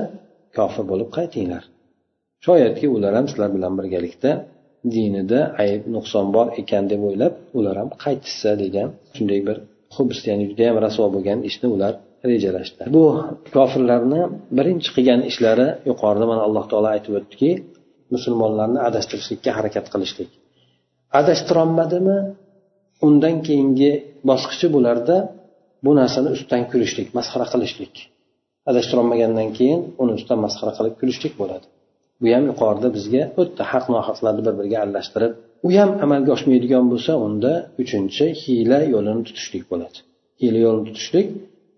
kofir 0.57 0.83
bo'lib 0.91 1.09
qaytinglar. 1.17 1.63
Shoyatki 2.45 2.85
ular 2.95 3.13
ham 3.17 3.25
sizlar 3.31 3.49
bilan 3.55 3.73
birgalikda 3.79 4.31
dinida 4.95 5.39
ayb 5.63 5.81
nuqson 5.95 6.25
bor 6.35 6.47
ekan 6.61 6.83
deb 6.91 7.01
o'ylab 7.09 7.33
ular 7.57 7.75
ham 7.81 7.89
qaytishsa 8.03 8.51
degan 8.63 8.89
shunday 9.15 9.39
bir 9.47 9.57
xubs 9.95 10.19
ya'ni 10.29 10.43
judayam 10.51 10.75
rasvo 10.85 11.05
bo'lgan 11.15 11.39
ishni 11.49 11.67
ular 11.75 11.93
rejalashdi 12.31 12.81
bu 12.95 13.05
kofirlarni 13.55 14.21
birinchi 14.57 14.89
qilgan 14.95 15.21
ishlari 15.31 15.67
yuqorida 15.89 16.25
mana 16.31 16.41
alloh 16.47 16.65
taolo 16.71 16.87
aytib 16.95 17.13
o'tdiki 17.19 17.51
musulmonlarni 18.13 18.79
adashtirishlikka 18.89 19.51
harakat 19.57 19.85
qilishlik. 19.93 20.29
Adashtirolmadimi 21.19 22.17
undan 23.07 23.35
keyingi 23.47 23.91
bosqichi 24.29 24.67
bularda 24.75 25.17
bu 25.85 25.91
narsani 25.99 26.29
ustidan 26.35 26.63
kulishlik 26.71 27.07
masxara 27.17 27.45
qilishlik. 27.53 27.93
Adashtirolmagandan 28.69 29.49
keyin 29.57 29.81
uni 30.01 30.11
ustidan 30.17 30.39
masxara 30.45 30.71
qilib 30.77 30.95
kulishlik 31.01 31.33
bo'ladi. 31.41 31.65
Bu 32.21 32.27
ham 32.35 32.43
yuqorida 32.51 32.89
bizga 32.97 33.23
o'tdi. 33.41 33.61
Haq 33.71 33.85
nohaqlarni 33.93 34.41
bir 34.47 34.53
biriga 34.59 34.77
aralashtirib 34.83 35.33
u 35.67 35.69
ham 35.77 35.89
amalga 36.05 36.31
oshmaydigan 36.37 36.85
bo'lsa 36.91 37.11
unda 37.25 37.51
uchinchi 37.83 38.25
hiyla 38.41 38.79
yo'lini 38.93 39.21
tutishlik 39.27 39.63
bo'ladi. 39.71 39.97
Hiyla 40.41 40.59
yo'lini 40.65 40.83
tutishlik 40.89 41.27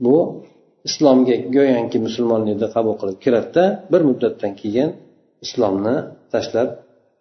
bu 0.05 0.15
islomga 0.87 1.35
go'yoki 1.55 1.97
musulmonlikni 2.07 2.67
qabul 2.75 2.95
qilib 3.01 3.17
kiradida 3.25 3.63
bir 3.91 4.01
muddatdan 4.09 4.53
keyin 4.61 4.89
islomni 5.45 5.95
tashlab 6.33 6.69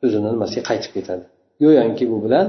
o'zini 0.05 0.29
nimasiga 0.35 0.63
qaytib 0.71 0.93
ketadi. 0.97 1.25
Go'yoki 1.63 2.05
bu 2.13 2.19
bilan 2.27 2.47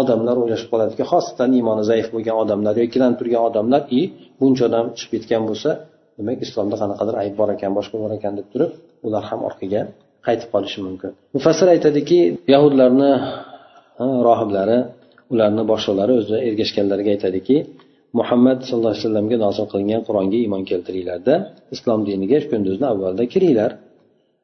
odamlar 0.00 0.36
o'ylashib 0.42 0.68
qoladiki 0.72 1.04
xosatan 1.12 1.50
iymoni 1.58 1.84
zaif 1.90 2.08
bo'lgan 2.14 2.36
odamlar 2.42 2.72
yo 2.78 2.84
ikkilanib 2.88 3.16
turgan 3.20 3.42
odamlar 3.48 3.82
i 3.98 4.00
buncha 4.40 4.62
odam 4.68 4.84
chiqib 4.98 5.10
ketgan 5.14 5.42
bo'lsa 5.48 5.70
demak 6.18 6.38
islomda 6.46 6.76
qanaqadir 6.82 7.14
ayb 7.22 7.34
bor 7.40 7.48
ekan 7.56 7.72
boshqa 7.78 7.96
bor 8.02 8.12
ekan 8.18 8.32
deb 8.38 8.46
turib 8.52 8.72
ular 9.06 9.22
ham 9.30 9.40
orqaga 9.48 9.82
qaytib 10.26 10.48
qolishi 10.54 10.78
mumkin. 10.86 11.10
Mufassir 11.36 11.68
aytadiki 11.74 12.18
yahudlarni 12.54 13.12
rohiblari 14.28 14.78
ularni 15.32 15.62
boshliqlari 15.72 16.12
o'zi 16.20 16.36
ergashganlarga 16.48 17.10
aytadiki 17.16 17.56
muhammad 18.18 18.58
sallallohu 18.68 18.92
alayhi 18.94 19.04
vasallamga 19.04 19.36
nozil 19.44 19.66
qilingan 19.72 20.02
qur'onga 20.08 20.36
iymon 20.44 20.62
keltiringlarda 20.70 21.34
islom 21.74 22.00
diniga 22.08 22.38
kunduzni 22.52 22.86
avvalda 22.92 23.24
kiringlar. 23.34 23.70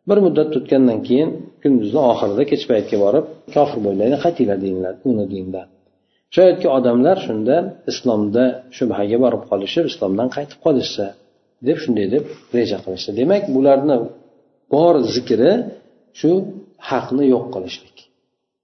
Bir 0.08 0.18
muddat 0.24 0.50
o'tgandan 0.58 0.98
keyin 1.08 1.30
kunduzni 1.62 2.00
oxirida 2.12 2.44
kech 2.50 2.64
paytga 2.70 2.96
borib 3.04 3.24
kofir 3.54 3.78
bo'lmanglar 3.86 4.20
qaytinglar 4.26 4.58
deyinglar 4.64 4.94
uni 5.10 5.24
dindan 5.34 5.66
shoyatki 6.34 6.68
odamlar 6.76 7.16
shunda 7.26 7.56
islomda 7.90 8.44
shubhaga 8.76 9.18
borib 9.24 9.42
qolishib 9.50 9.84
islomdan 9.90 10.28
qaytib 10.36 10.58
qolishsa 10.66 11.06
deb 11.66 11.76
shunday 11.82 12.06
deb 12.14 12.24
reja 12.56 12.78
qilishdi 12.84 13.10
demak 13.20 13.42
bularni 13.56 13.96
bor 14.72 14.94
zikri 15.14 15.52
shu 16.20 16.30
haqni 16.90 17.24
yo'q 17.34 17.46
qilishlik. 17.54 17.96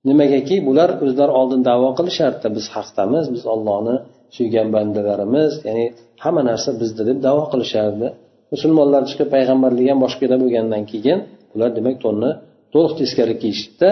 Nimagaki 0.09 0.57
bular 0.69 0.90
o'zlari 1.04 1.33
oldin 1.40 1.61
davo 1.71 1.88
qilishardi. 1.99 2.47
Biz 2.57 2.66
haqdamiz 2.76 3.25
biz 3.35 3.42
ollohni 3.54 3.97
suygan 4.37 4.69
bandalarimiz 4.75 5.52
ya'ni 5.66 5.85
hamma 6.25 6.42
narsa 6.50 6.71
bizda 6.80 7.02
deb 7.11 7.19
davo 7.26 7.45
qilishardi. 7.52 8.07
Musulmonlar 8.54 9.02
chiqib 9.11 9.28
payg'ambarlik 9.35 9.87
ham 9.90 9.99
boshqada 10.04 10.37
bo'lgandan 10.42 10.83
keyin 10.92 11.19
ular 11.54 11.71
demak 11.78 11.97
to'nni 12.04 12.30
to'liq 12.75 12.92
teskari 13.00 13.35
kiyishdida 13.42 13.90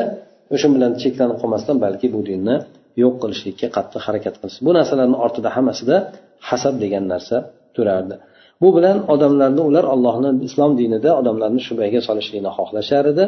o'sha 0.55 0.69
bilan 0.75 0.93
cheklanib 1.03 1.37
qolmasdan 1.43 1.77
balki 1.85 2.07
bu 2.15 2.21
dinni 2.31 2.57
yo'q 3.03 3.15
qilishlikka 3.23 3.67
qattiq 3.77 4.01
harakat 4.07 4.35
qilishdi. 4.41 4.61
Bu 4.67 4.73
narsalarni 4.79 5.17
ortida 5.25 5.49
hammasida 5.57 5.97
hasad 6.49 6.75
degan 6.85 7.05
narsa 7.13 7.37
turardi. 7.77 8.15
Bu 8.63 8.69
bilan 8.77 8.97
odamlarni 9.15 9.63
ular 9.69 9.85
allohni 9.95 10.31
islom 10.49 10.73
dinida 10.81 11.11
odamlarni 11.21 11.61
shubhaga 11.69 12.01
solishlikni 12.09 12.51
xohlashar 12.59 13.05
edi. 13.13 13.25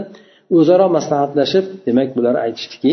O'zaro 0.59 0.87
maslahatlashib 0.97 1.67
demak 1.87 2.09
bular 2.17 2.35
aytishdiki 2.45 2.93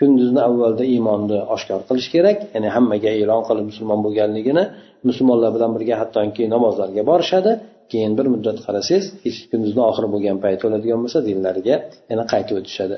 kunduzni 0.00 0.40
avvalda 0.48 0.84
iymonni 0.94 1.38
oshkor 1.54 1.80
qilish 1.88 2.08
kerak 2.14 2.38
ya'ni 2.54 2.68
hammaga 2.76 3.10
e'lon 3.20 3.42
qilib 3.48 3.64
musulmon 3.70 4.00
bo'lganligini 4.06 4.64
musulmonlar 5.08 5.50
bilan 5.56 5.70
birga 5.76 5.94
hattoki 6.02 6.42
namozlarga 6.54 7.02
borishadi 7.10 7.52
keyin 7.92 8.12
bir 8.18 8.26
muddat 8.34 8.58
qarasangiz 8.66 9.36
kunduzni 9.50 9.82
oxiri 9.90 10.08
bo'lgan 10.14 10.36
payti 10.44 10.62
o'ladigan 10.68 10.98
bo'lsa 11.04 11.18
dinlariga 11.28 11.76
yana 12.10 12.24
qaytib 12.32 12.56
o'tishadi. 12.60 12.96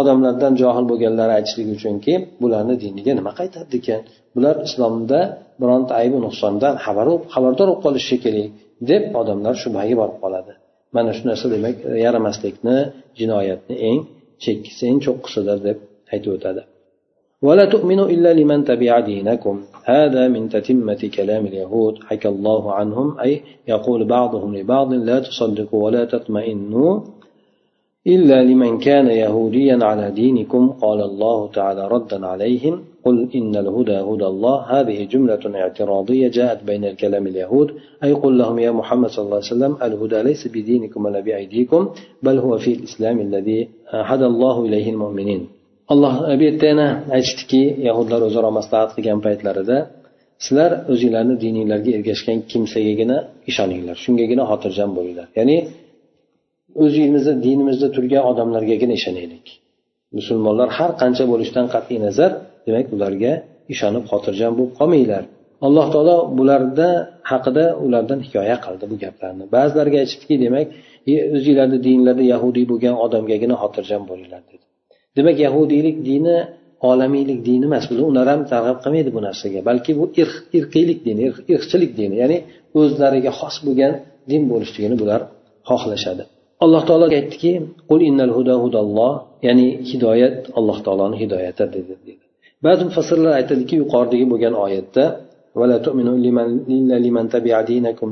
Odamlardan 0.00 0.52
johil 0.62 0.84
bo'lganlari 0.90 1.32
aytishligi 1.38 1.72
uchunki 1.78 2.12
bularni 2.42 2.74
diniga 2.84 3.12
nima 3.18 3.32
qaytadi 3.40 3.72
ekan? 3.80 4.00
Bular 4.34 4.54
islomda 4.68 5.20
bironta 5.60 5.92
aybi 6.00 6.18
nuqsondan 6.26 6.74
xabardor 6.84 7.66
bo'lib 7.68 7.78
qolishi 7.84 8.16
kerak 8.24 8.48
deb 8.90 9.02
odamlar 9.20 9.54
shubhaga 9.62 9.94
borib 10.00 10.16
qoladi 10.24 10.52
mana 10.96 11.10
shu 11.16 11.22
narsa 11.30 11.46
demak 11.54 11.76
yaramaslikni 12.04 12.76
jinoyatni 13.18 13.76
eng 13.90 14.00
chekkisi 14.44 14.82
eng 14.90 14.98
cho'qqisidir 15.06 15.58
deb 15.66 15.78
aytib 16.14 16.32
o'tadi 16.38 16.62
ولا 17.46 17.64
تؤمنوا 17.74 18.08
إلا 18.14 18.30
لمن 18.38 18.58
تبع 18.64 19.00
دينكم 19.00 19.54
هذا 19.84 20.22
من 20.34 20.42
تتمة 20.54 21.10
كلام 21.16 21.42
اليهود 21.46 21.94
حكى 22.08 22.28
الله 22.34 22.62
عنهم 22.78 23.06
أي 23.24 23.32
يقول 23.68 24.00
بعضهم 24.04 24.50
لبعض 24.56 24.88
لا 25.08 25.18
تصدقوا 25.26 25.84
ولا 25.84 26.04
تطمئنوا 26.14 26.92
إلا 28.06 28.38
لمن 28.42 28.78
كان 28.78 29.06
يهوديا 29.06 29.76
على 29.84 30.10
دينكم 30.10 30.62
قال 30.82 31.00
الله 31.10 31.38
تعالى 31.56 31.88
ردا 31.88 32.26
عليهم 32.26 32.74
قل 33.07 33.17
إن 33.37 33.53
الهدى 33.63 33.97
هدى 34.09 34.27
الله 34.33 34.57
هذه 34.75 34.99
جملة 35.13 35.43
اعتراضية 35.61 36.27
جاءت 36.37 36.59
بين 36.69 36.83
الكلام 36.91 37.23
اليهود 37.31 37.67
أي 38.03 38.11
قل 38.23 38.33
لهم 38.37 38.57
يا 38.59 38.71
محمد 38.79 39.09
صلى 39.13 39.25
الله 39.25 39.41
عليه 39.41 39.53
وسلم 39.55 39.73
الهدى 39.87 40.19
ليس 40.29 40.41
بدينكم 40.47 40.99
ولا 41.05 41.19
بأيديكم 41.19 41.81
بل 42.25 42.35
هو 42.45 42.57
في 42.63 42.71
الإسلام 42.77 43.17
الذي 43.27 43.59
هدى 44.09 44.25
الله 44.25 44.55
إليه 44.65 44.87
المؤمنين 44.93 45.43
alloh 45.93 46.13
bu 46.39 46.43
yerda 46.47 46.65
yana 46.71 46.87
aytishdiki 47.15 47.61
yahudlar 47.87 48.21
o'zaro 48.27 48.49
maslahat 48.59 48.89
qilgan 48.95 49.19
paytlarida 49.25 49.77
sizlar 50.45 50.71
o'zinglarni 50.93 51.35
dininglarga 51.43 51.91
ergashgan 51.97 52.37
kimsagagina 52.51 53.17
ishoninglar 53.51 53.95
shungagina 54.05 54.43
xotirjam 54.51 54.89
bo'linglar 54.97 55.27
ya'ni 55.39 55.57
o'zingizni 56.83 57.33
dinimizda 57.45 57.87
turgan 57.95 58.23
odamlargagina 58.31 58.93
ishonaylik 58.99 59.45
musulmonlar 60.17 60.69
har 60.77 60.91
qancha 61.01 61.23
bo'lishidan 61.31 61.67
qat'iy 61.73 61.99
nazar 62.07 62.31
demak 62.68 62.86
ularga 62.96 63.32
ishonib 63.72 64.04
xotirjam 64.10 64.52
bo'lib 64.58 64.72
qolmanglar. 64.78 65.22
Alloh 65.66 65.86
taolo 65.94 66.16
bularda 66.38 66.88
haqida 67.30 67.64
ulardan 67.84 68.20
hikoya 68.26 68.56
qildi 68.64 68.84
bu 68.90 68.96
gaplarni. 69.04 69.44
Ba'zilariga 69.56 69.98
aytishdiki 70.02 70.34
demak 70.44 70.66
o'zinglarni 71.36 71.78
dinlarda 71.86 72.24
yahudiy 72.34 72.64
bo'lgan 72.70 72.94
odamgagina 73.04 73.54
xotirjam 73.62 74.02
bo'linglar 74.10 74.42
dedi. 74.50 74.64
Demak 75.16 75.36
yahudiylik 75.46 75.96
dini 76.08 76.36
olamiylik 76.90 77.38
dini 77.48 77.64
emas 77.70 77.84
ular 77.90 78.26
ham 78.32 78.40
targ'ib 78.52 78.78
qilmaydi 78.84 79.10
bu 79.16 79.20
narsaga. 79.26 79.60
Balki 79.68 79.92
bu 80.00 80.04
irq 80.22 80.34
irqiylik 80.58 80.98
dini 81.06 81.22
irqchilik 81.54 81.92
dini 82.00 82.16
ya'ni 82.22 82.38
o'zlariga 82.80 83.32
xos 83.40 83.56
bo'lgan 83.66 83.92
din 84.30 84.42
bo'lishligini 84.50 84.96
bular 85.02 85.20
xohlashadi. 85.68 86.22
Alloh 86.64 86.82
taolo 86.88 87.06
aytdiki 87.18 87.52
qul 87.90 88.00
innal 88.08 88.32
huda 88.36 88.54
hudalloh 88.64 89.12
ya'ni 89.46 89.68
hidoyat 89.90 90.36
alloh 90.58 90.78
taoloni 90.86 91.16
hidoyati 91.22 91.64
dedi. 91.76 92.12
Ba'zi 92.66 92.82
mufassirlar 92.88 93.32
aytadiki 93.40 93.74
yuqoridagi 93.82 94.26
bo'lgan 94.32 94.54
oyatda 94.64 95.04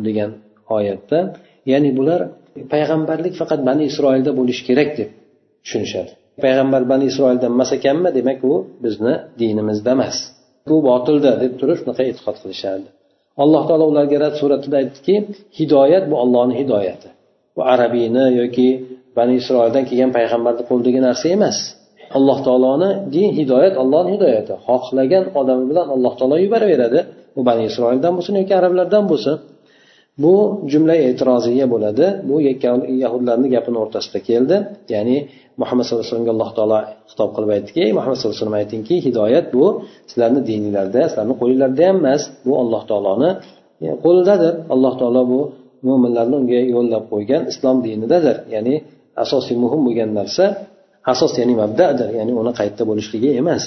degan 0.09 0.31
oyatda 0.77 1.19
ya'ni 1.73 1.91
bular 1.99 2.21
payg'ambarlik 2.73 3.35
faqat 3.41 3.61
bani 3.69 3.83
isroilda 3.91 4.31
bo'lishi 4.39 4.63
kerak 4.69 4.91
deb 4.99 5.11
tushunishadi. 5.65 6.13
Payg'ambar 6.45 6.83
bani 6.93 7.05
isroildan 7.11 7.51
emas 7.57 7.71
ekanmi 7.79 8.11
demak 8.19 8.41
u 8.51 8.55
bizni 8.85 9.15
dinimizda 9.41 9.91
emas. 9.97 10.17
Bu 10.71 10.77
botilda 10.89 11.31
deb 11.43 11.53
turib 11.61 11.77
shunaqa 11.81 12.03
e'tiqod 12.11 12.37
qilishadi 12.43 12.89
alloh 13.43 13.63
taolo 13.69 13.85
ularga 13.93 14.17
rad 14.25 14.35
suratida 14.41 14.77
aytdiki 14.83 15.15
hidoyat 15.59 16.05
bu 16.11 16.15
ollohni 16.25 16.55
hidoyati. 16.61 17.09
Bu 17.57 17.63
arabiyni 17.75 18.25
yoki 18.41 18.69
bani 19.17 19.35
isroildan 19.41 19.85
kelgan 19.89 20.11
payg'ambarni 20.19 20.63
qo'lidagi 20.71 21.01
narsa 21.09 21.27
emas. 21.37 21.59
Alloh 22.17 22.39
taoloni 22.47 22.91
din 23.15 23.29
hidoyat 23.39 23.75
allohni 23.83 24.11
hidoyati. 24.17 24.53
Xohlagan 24.67 25.25
odami 25.41 25.65
bilan 25.71 25.87
alloh 25.95 26.13
taolo 26.19 26.37
yuboraveradi 26.45 27.01
u 27.39 27.41
bani 27.49 27.63
isroildan 27.71 28.13
bo'lsin 28.17 28.35
yoki 28.41 28.55
arablardan 28.61 29.05
bo'lsin. 29.11 29.37
Bu 30.23 30.35
jumla 30.73 30.95
e'tiroziya 31.07 31.67
bo'ladi. 31.75 32.07
Bu 32.29 32.37
yahudlarni 33.05 33.49
gapini 33.55 33.79
o'rtasida 33.85 34.19
keldi. 34.29 34.57
Ya'ni 34.95 35.17
muhammad 35.61 35.85
sallallohu 35.85 36.05
alayhi 36.05 36.15
vasallamga 36.15 36.33
alloh 36.37 36.51
taolo 36.59 36.79
xitob 37.11 37.31
qilib 37.37 37.51
aytdiki 37.57 37.85
muhammad 37.99 38.17
sallallohu 38.17 38.37
alayhi 38.37 38.45
vasallam 38.45 38.63
aytingki 38.63 38.97
hidoyat 39.07 39.47
bu 39.57 39.65
sizlarni 40.11 40.41
dininglarda 40.49 41.03
sizlarni 41.11 41.35
qo'linglarda 41.41 41.83
ham 41.89 41.97
emas. 42.03 42.23
Bu 42.47 42.53
alloh 42.63 42.83
taoloni 42.91 43.31
e, 43.87 43.89
qo'lidadir. 44.05 44.53
Alloh 44.75 44.95
taolo 45.01 45.23
bu 45.33 45.41
mo'minlarni 45.89 46.35
unga 46.41 46.61
yo'llab 46.75 47.05
qo'ygan 47.13 47.43
islom 47.53 47.77
dinidadir. 47.87 48.37
Ya'ni 48.55 48.75
asosiy 49.25 49.57
muhim 49.65 49.81
bo'lgan 49.87 50.11
narsa 50.19 50.45
asos 51.13 51.33
ya'ni 51.39 51.55
mabdadir 51.63 52.09
ya'ni 52.19 52.33
uni 52.41 52.53
qayerda 52.59 52.83
bo'lishligi 52.91 53.31
emas 53.43 53.65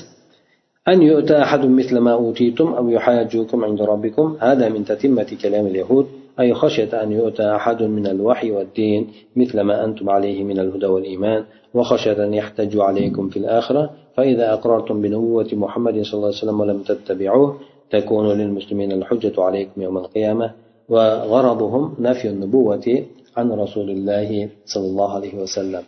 أن 0.88 1.02
يؤتى 1.02 1.42
أحد 1.42 1.66
مثل 1.66 1.98
ما 1.98 2.14
أوتيتم 2.14 2.74
أو 2.74 2.90
يحاجوكم 2.90 3.66
عند 3.66 3.82
ربكم 3.82 4.38
هذا 4.40 4.70
من 4.70 4.86
تتمة 4.86 5.38
كلام 5.42 5.68
اليهود. 5.68 6.06
أي 6.40 6.54
خشية 6.54 7.04
أن 7.04 7.12
يؤتى 7.12 7.56
أحد 7.56 7.84
من 7.84 8.08
الوحي 8.08 8.52
والدين 8.52 9.08
مثل 9.36 9.62
ما 9.62 9.86
أنتم 9.86 10.10
عليه 10.10 10.44
من 10.44 10.60
الهدى 10.60 10.86
والإيمان 10.86 11.44
وخشية 11.74 12.26
أن 12.26 12.34
يحتجوا 12.34 12.84
عليكم 12.84 13.30
في 13.30 13.38
الآخرة. 13.38 13.90
فإذا 14.16 14.54
أقررتم 14.54 15.02
بنبوة 15.02 15.50
محمد 15.54 16.02
صلى 16.02 16.14
الله 16.14 16.28
عليه 16.28 16.38
وسلم 16.38 16.60
ولم 16.60 16.84
تتبعوه 16.84 17.60
تكون 17.92 18.28
للمسلمين 18.28 18.92
الحجة 18.92 19.42
عليكم 19.42 19.82
يوم 19.82 19.98
القيامة. 19.98 20.52
وغرضهم 20.90 21.96
نفي 22.00 22.28
النبوة 22.30 23.04
عن 23.38 23.52
رسول 23.52 23.90
الله 23.90 24.50
صلى 24.66 24.88
الله 24.88 25.16
عليه 25.16 25.36
وسلم. 25.36 25.84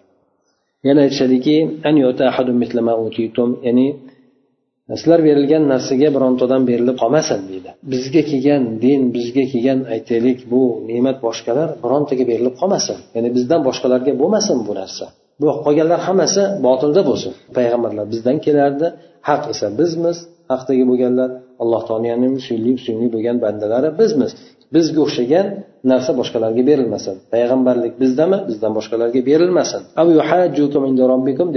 Yana 0.87 0.99
aytishadiki 1.05 1.57
ya'ni 3.67 3.87
sizlar 4.99 5.19
berilgan 5.27 5.63
narsaga 5.73 6.09
birontadan 6.15 6.61
berilib 6.69 6.97
qolmasin 7.01 7.39
deydi. 7.51 7.69
Bizga 7.93 8.21
kelgan 8.31 8.63
din 8.83 9.01
bizga 9.15 9.43
kelgan 9.51 9.79
aytaylik 9.95 10.39
bu 10.51 10.61
ne'mat 10.89 11.17
boshqalar 11.25 11.69
birontaga 11.83 12.23
berilib 12.31 12.55
qolmasin. 12.61 12.97
Ya'ni 13.15 13.29
bizdan 13.37 13.61
boshqalarga 13.67 14.11
bo'lmasin 14.21 14.57
bu 14.67 14.73
narsa. 14.81 15.05
Bu 15.41 15.47
qolganlar 15.65 15.99
hammasi 16.07 16.43
botilda 16.65 17.01
bo'lsin. 17.09 17.31
Payg'ambarlar 17.57 18.05
bizdan 18.13 18.37
kelardi 18.45 18.87
haq 19.29 19.43
esa 19.53 19.67
bizmiz 19.79 20.17
haqdagi 20.51 20.83
bo'lganlar 20.91 21.29
alloh 21.61 21.81
taoloni 21.89 22.27
suyli 22.47 22.71
suyumli 22.83 23.09
bo'lgan 23.15 23.37
bandalari 23.45 23.89
bizmiz. 24.01 24.31
Bizga 24.75 24.99
o'xshagan 25.05 25.47
narsa 25.89 26.11
boshqalarga 26.19 26.63
berilmasin. 26.69 27.15
Payg'ambarlik 27.33 27.93
bizdami? 28.01 28.37
Bizdan 28.49 28.71
boshqalarga 28.77 29.21
berilmasin. 29.29 29.81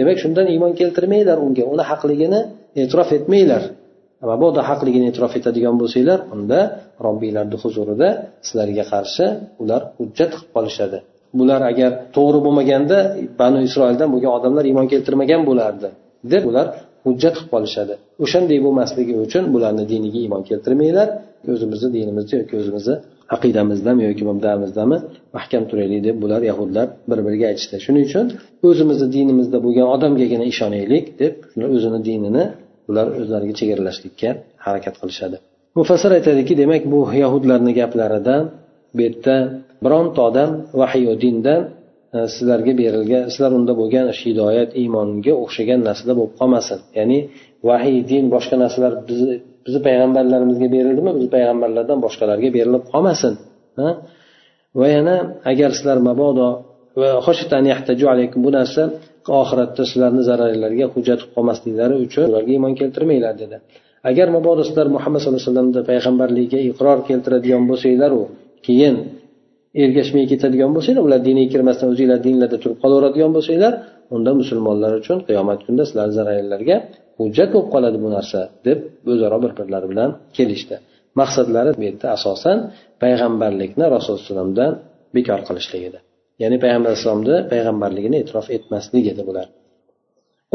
Demak 0.00 0.18
shundan 0.22 0.46
iymon 0.54 0.72
keltirmanglar 0.80 1.38
unga. 1.46 1.64
Uni 1.72 1.84
haqligini 1.90 2.40
e'tirof 2.80 3.08
etmanglar. 3.18 3.62
Mabodo 4.30 4.60
haqligini 4.70 5.06
e'tirof 5.10 5.32
etadigan 5.38 5.74
bo'lsanglar 5.80 6.18
unda 6.34 6.60
robbiylarni 7.06 7.56
huzurida 7.62 8.08
sizlarga 8.46 8.84
qarshi 8.92 9.24
ular 9.62 9.80
hujjat 9.98 10.30
qilib 10.34 10.50
qolishadi. 10.56 10.98
Bular 11.38 11.60
agar 11.70 11.90
to'g'ri 12.16 12.38
bo'lmaganda 12.46 12.98
banu 13.40 13.58
isroildan 13.68 14.08
bo'lgan 14.14 14.32
odamlar 14.38 14.64
iymon 14.70 14.87
keltirmagan 14.92 15.40
bo'lardi 15.48 15.88
deb 16.32 16.42
ular 16.50 16.66
hujjat 17.06 17.34
qilib 17.37 17.50
qolishadi. 17.54 17.94
O'shanday 18.24 18.58
bo'lmasligi 18.66 19.14
uchun 19.24 19.44
bularni 19.54 19.84
diniga 19.92 20.18
iymon 20.24 20.42
keltirmanglar. 20.50 21.08
O'zimizni 21.52 21.88
dinimizda 21.96 22.34
yoki 22.40 22.54
o'zimizni 22.60 22.94
aqidamizdami 23.34 24.02
yoki 24.08 24.24
mabdamizdami 24.30 24.96
mahkam 25.37 25.62
turaylik 25.70 26.00
deb 26.06 26.16
bular 26.22 26.42
yahudlar 26.50 26.87
bir 27.10 27.18
biriga 27.26 27.46
aytishdi. 27.50 27.76
Shuning 27.87 28.04
uchun 28.08 28.26
o'zimizni 28.68 29.08
dinimizda 29.16 29.58
bo'lgan 29.66 29.87
odamgagina 29.94 30.44
ishonaylik 30.52 31.04
deb 31.22 31.34
o'zini 31.76 32.00
dinini 32.08 32.44
ular 32.90 33.06
o'zlariga 33.20 33.54
chegaralashlikka 33.60 34.30
harakat 34.66 34.94
qilishadi. 35.00 35.37
Mufassir 35.78 36.10
aytadiki 36.18 36.54
demak 36.62 36.82
bu 36.92 37.00
yahudlarni 37.22 37.72
gaplaridan 37.80 38.42
bu 38.94 39.00
yerda 39.06 39.37
bironta 39.84 40.20
odam 40.28 40.50
vahiy 40.80 41.06
dindan 41.24 41.60
e, 42.16 42.18
sizlarga 42.34 42.72
berilgan 42.80 43.24
sizlar 43.32 43.52
unda 43.58 43.72
bo'lgan 43.80 44.06
hidoyat 44.20 44.70
iymonga 44.82 45.32
o'xshagan 45.42 45.80
narsada 45.88 46.12
bo'lib 46.18 46.34
qolmasin. 46.40 46.78
Ya'ni 46.98 47.18
vahiy 47.68 47.98
din 48.10 48.24
boshqa 48.34 48.56
narsalar 48.64 48.92
bizni 49.08 49.34
bizni 49.64 49.81
payg'ambarlarimizga 49.87 50.68
berildimi? 50.77 51.11
Bizni 51.16 51.31
payg'ambarlardan 51.37 51.98
boshqalarga 52.05 52.48
berilib 52.57 52.85
qolmasin. 52.92 53.35
Va 54.81 54.87
yana 54.96 55.16
agar 55.53 55.70
sizlar 55.77 55.98
mabodo 56.09 56.48
bu 58.44 58.50
narsa 58.59 58.83
oxiratda 59.42 59.83
sizlarni 59.90 60.22
zararlarga 60.31 60.87
hujjat 60.94 61.18
qilib 61.20 61.33
qolmasliklari 61.37 61.94
uchun 62.07 62.22
ularga 62.31 62.50
iymon 62.57 62.72
keltirmanglar 62.81 63.35
dedi. 63.42 63.57
Agar 64.11 64.27
mabodo 64.37 64.62
sizlar 64.68 64.87
muhammad 64.96 65.18
sallallohu 65.20 65.42
alayhi 65.42 65.50
vasallamni 65.50 65.83
payg'ambarligiga 65.90 66.61
iqror 66.70 66.98
keltiradigan 67.09 67.62
bo'lsanglaru 67.70 68.22
keyin 68.66 68.94
ergashmay 69.83 70.24
ketadigan 70.33 70.70
bo'lsanglar 70.77 71.03
ular 71.09 71.20
diniga 71.29 71.48
kirmasdan 71.55 71.88
o'zinglar 71.94 72.18
dinlarda 72.27 72.59
turib 72.62 72.79
qolaveradigan 72.83 73.31
bo'lsanglar 73.37 73.72
unda 74.14 74.31
musulmonlar 74.40 74.90
uchun 75.00 75.18
qiyomat 75.29 75.59
kunida 75.66 75.85
sizlarni 75.88 76.14
zararlarga 76.18 76.77
hujjat 77.19 77.49
bo'lib 77.53 77.69
qoladi 77.73 77.97
bu 78.03 78.09
narsa 78.17 78.39
deb 78.67 78.79
o'zaro 79.12 79.38
bir 79.43 79.51
birlari 79.59 79.88
bilan 79.91 80.09
kelishdi 80.38 80.75
maqsadlari 81.19 81.71
bu 81.77 81.81
yerda 81.88 82.07
asosan 82.17 82.57
payg'ambarlikni 83.03 83.85
rasululloh 83.95 84.21
alayhivasallamdan 84.21 84.71
bekor 85.15 85.39
qilishlik 85.47 85.81
edi 85.89 85.99
ya'ni 86.41 86.57
payg'ambar 86.63 86.89
alayhissalomni 86.91 87.38
payg'ambarligini 87.51 88.15
e'tirof 88.21 88.47
etmaslik 88.57 89.05
edi 89.13 89.23
bular 89.29 89.47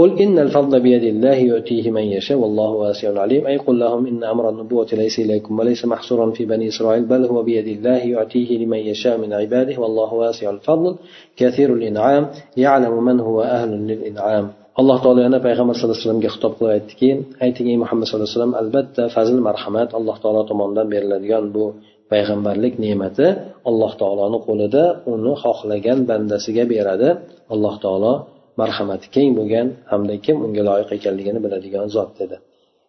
قل 0.01 0.11
إن 0.25 0.39
الفضل 0.39 0.81
بيد 0.81 1.05
الله 1.05 1.35
يؤتيه 1.35 1.91
من 1.91 2.03
يشاء 2.03 2.39
والله 2.39 2.71
واسع 2.71 3.21
عليم 3.21 3.47
أي 3.47 3.57
قل 3.57 3.79
لهم 3.79 4.07
إن 4.07 4.25
أمر 4.25 4.45
النبوة 4.49 4.87
ليس 4.93 5.19
إليكم 5.19 5.59
وليس 5.59 5.85
محصورا 5.85 6.31
في 6.31 6.45
بني 6.45 6.69
إسرائيل 6.69 7.05
بل 7.05 7.25
هو 7.25 7.43
بيد 7.43 7.69
الله 7.77 8.03
يؤتيه 8.05 8.59
لمن 8.59 8.79
يشاء 8.79 9.19
من 9.19 9.33
عباده 9.33 9.81
والله 9.83 10.15
واسع 10.15 10.51
الفضل 10.51 10.97
كثير 11.37 11.69
الإنعام 11.75 12.23
يعلم 12.57 13.05
من 13.05 13.21
هو 13.21 13.43
أهل 13.43 13.71
للإنعام 13.91 14.47
alloh 14.80 14.98
taolo 15.04 15.20
yana 15.28 15.40
payg'ambar 15.48 15.74
sallallohu 15.76 15.96
alayhi 15.96 16.06
vasallamga 16.06 16.30
xitob 16.36 16.54
qilib 16.58 16.72
aytdiki 16.78 17.10
ayting 17.46 17.68
ey 17.74 17.78
muhammad 17.84 18.06
sallallohu 18.06 18.28
alayhi 18.28 18.38
vasallam 18.38 18.56
albatta 18.62 19.04
fazl 19.16 19.38
marhamat 19.48 19.90
alloh 20.00 20.16
taolo 20.24 20.42
tomonidan 20.50 20.88
beriladigan 20.94 21.46
bu 21.56 21.66
payg'ambarlik 22.12 22.74
ne'mati 22.86 23.28
alloh 23.70 23.92
taoloni 24.02 24.40
qo'lida 24.48 24.84
uni 25.14 25.34
xohlagan 25.44 26.00
bandasiga 26.10 26.64
beradi. 26.74 27.10
Alloh 27.54 27.76
taolo 27.84 28.14
marhamati 28.62 29.08
keng 29.16 29.30
bo'lgan 29.40 29.68
hamda 29.92 30.16
kim 30.26 30.38
unga 30.46 30.64
loyiq 30.70 30.90
ekanligini 30.98 31.40
biladigan 31.46 31.86
zot 31.96 32.10
dedi. 32.20 32.36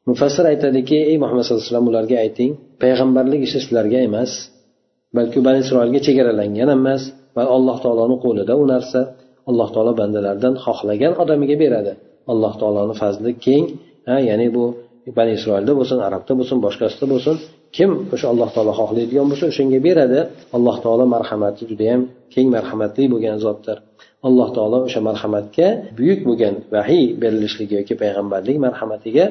Mufassir 0.09 0.45
aytadiki 0.53 0.99
ey 1.11 1.17
muhammad 1.23 1.43
sallallohu 1.45 1.63
alayhi 1.63 1.73
vasallam 1.73 1.91
ularga 1.93 2.17
ayting 2.25 2.51
payg'ambarlik 2.83 3.41
ishi 3.47 3.59
sizlarga 3.65 3.99
emas 4.09 4.31
balki 5.17 5.39
bani 5.47 5.59
isroilga 5.65 6.01
chegaralangan 6.07 6.69
emas 6.79 7.03
va 7.37 7.43
alloh 7.57 7.77
taoloni 7.85 8.17
qo'lida 8.25 8.53
u 8.63 8.65
narsa 8.73 9.01
alloh 9.51 9.69
taolo 9.75 9.93
bandalardan 10.01 10.55
xohlagan 10.65 11.13
odamiga 11.23 11.57
beradi. 11.63 11.93
Alloh 12.33 12.53
taoloni 12.61 12.95
fazli 13.03 13.31
keng 13.47 13.65
ha 14.09 14.17
ya'ni 14.29 14.49
bu 14.57 14.65
bani 15.19 15.33
isroilda 15.39 15.73
bo'lsin 15.79 15.99
arabda 16.07 16.33
bo'lsin 16.39 16.59
boshqasida 16.67 17.07
bo'lsin 17.13 17.37
kim 17.77 17.91
o'sha 18.15 18.27
alloh 18.33 18.49
taolo 18.55 18.73
xohlaydigan 18.81 19.27
bo'lsa 19.31 19.45
o'shanga 19.53 19.79
beradi. 19.89 20.21
Alloh 20.57 20.77
taolo 20.85 21.05
marhamati 21.15 21.63
judayam 21.71 22.01
keng 22.35 22.47
marhamatli 22.57 23.05
bo'lgan 23.13 23.37
zotdir. 23.45 23.77
Alloh 24.29 24.49
taolo 24.57 24.79
o'sha 24.87 25.01
marhamatga 25.09 25.69
buyuk 25.99 26.21
bo'lgan 26.29 26.55
vahiy 26.75 27.05
berilishligi 27.23 27.75
yoki 27.81 27.95
payg'ambarlik 28.03 28.57
marhamatiga 28.67 29.25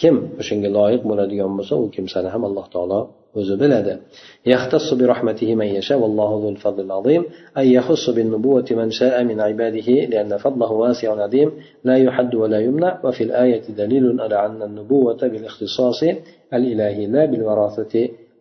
kim 0.00 0.14
o'shanga 0.40 0.68
loyiq 0.78 1.02
bo'ladigan 1.10 1.50
bo'lsa 1.58 1.74
u 1.82 1.84
kimsani 1.96 2.28
ham 2.34 2.42
alloh 2.48 2.66
taolo 2.74 3.00
o'zi 3.39 3.55
biladi 3.61 3.93
يختص 4.53 4.87
برحمته 4.99 5.49
من 5.61 5.69
يشاء 5.77 5.99
والله 6.03 6.29
ذو 6.41 6.49
الفضل 6.55 6.83
العظيم 6.87 7.23
أي 7.59 7.67
يخص 7.77 8.05
بالنبوة 8.15 8.67
من 8.71 8.89
شاء 8.99 9.15
من 9.29 9.37
عباده 9.47 9.89
لأن 10.11 10.31
فضله 10.37 10.71
واسع 10.71 11.07
عظيم 11.23 11.49
لا 11.87 11.95
يحد 12.05 12.31
ولا 12.41 12.59
يمنع 12.67 12.91
وفي 13.05 13.23
الآية 13.27 13.65
دليل 13.81 14.21
على 14.23 14.37
أن 14.45 14.59
النبوة 14.69 15.21
بالاختصاص 15.31 15.99
الإلهي 16.57 17.05
لا 17.15 17.23
بالوراثة 17.31 17.93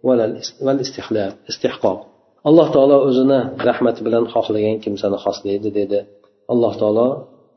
ولا 0.07 0.25
الاستحقاق 0.63 2.01
alloh 2.49 2.69
taolo 2.75 2.97
o'zini 3.09 3.41
rahmati 3.69 4.01
bilan 4.07 4.25
xohlagan 4.35 4.77
kimsani 4.85 5.19
xoslaydi 5.25 5.69
dedi 5.79 5.99
alloh 6.53 6.73
taolo 6.81 7.09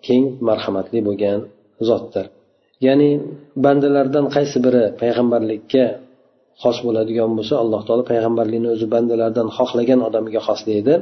keng 0.07 0.23
marhamatli 0.47 0.99
bo'lgan 1.07 1.39
zotdir 1.87 2.25
ya'ni 2.85 3.09
bandalardan 3.63 4.25
qaysi 4.35 4.57
biri 4.65 4.83
payg'ambarlikka 5.01 5.83
xos 6.62 6.76
bo'ladigan 6.86 7.30
bo'lsa 7.38 7.54
alloh 7.62 7.80
taolo 7.86 8.02
payg'ambarlikni 8.10 8.68
o'zi 8.74 8.86
bandalardan 8.94 9.48
xohlagan 9.56 10.00
odamiga 10.08 10.40
xoslaydi. 10.48 10.94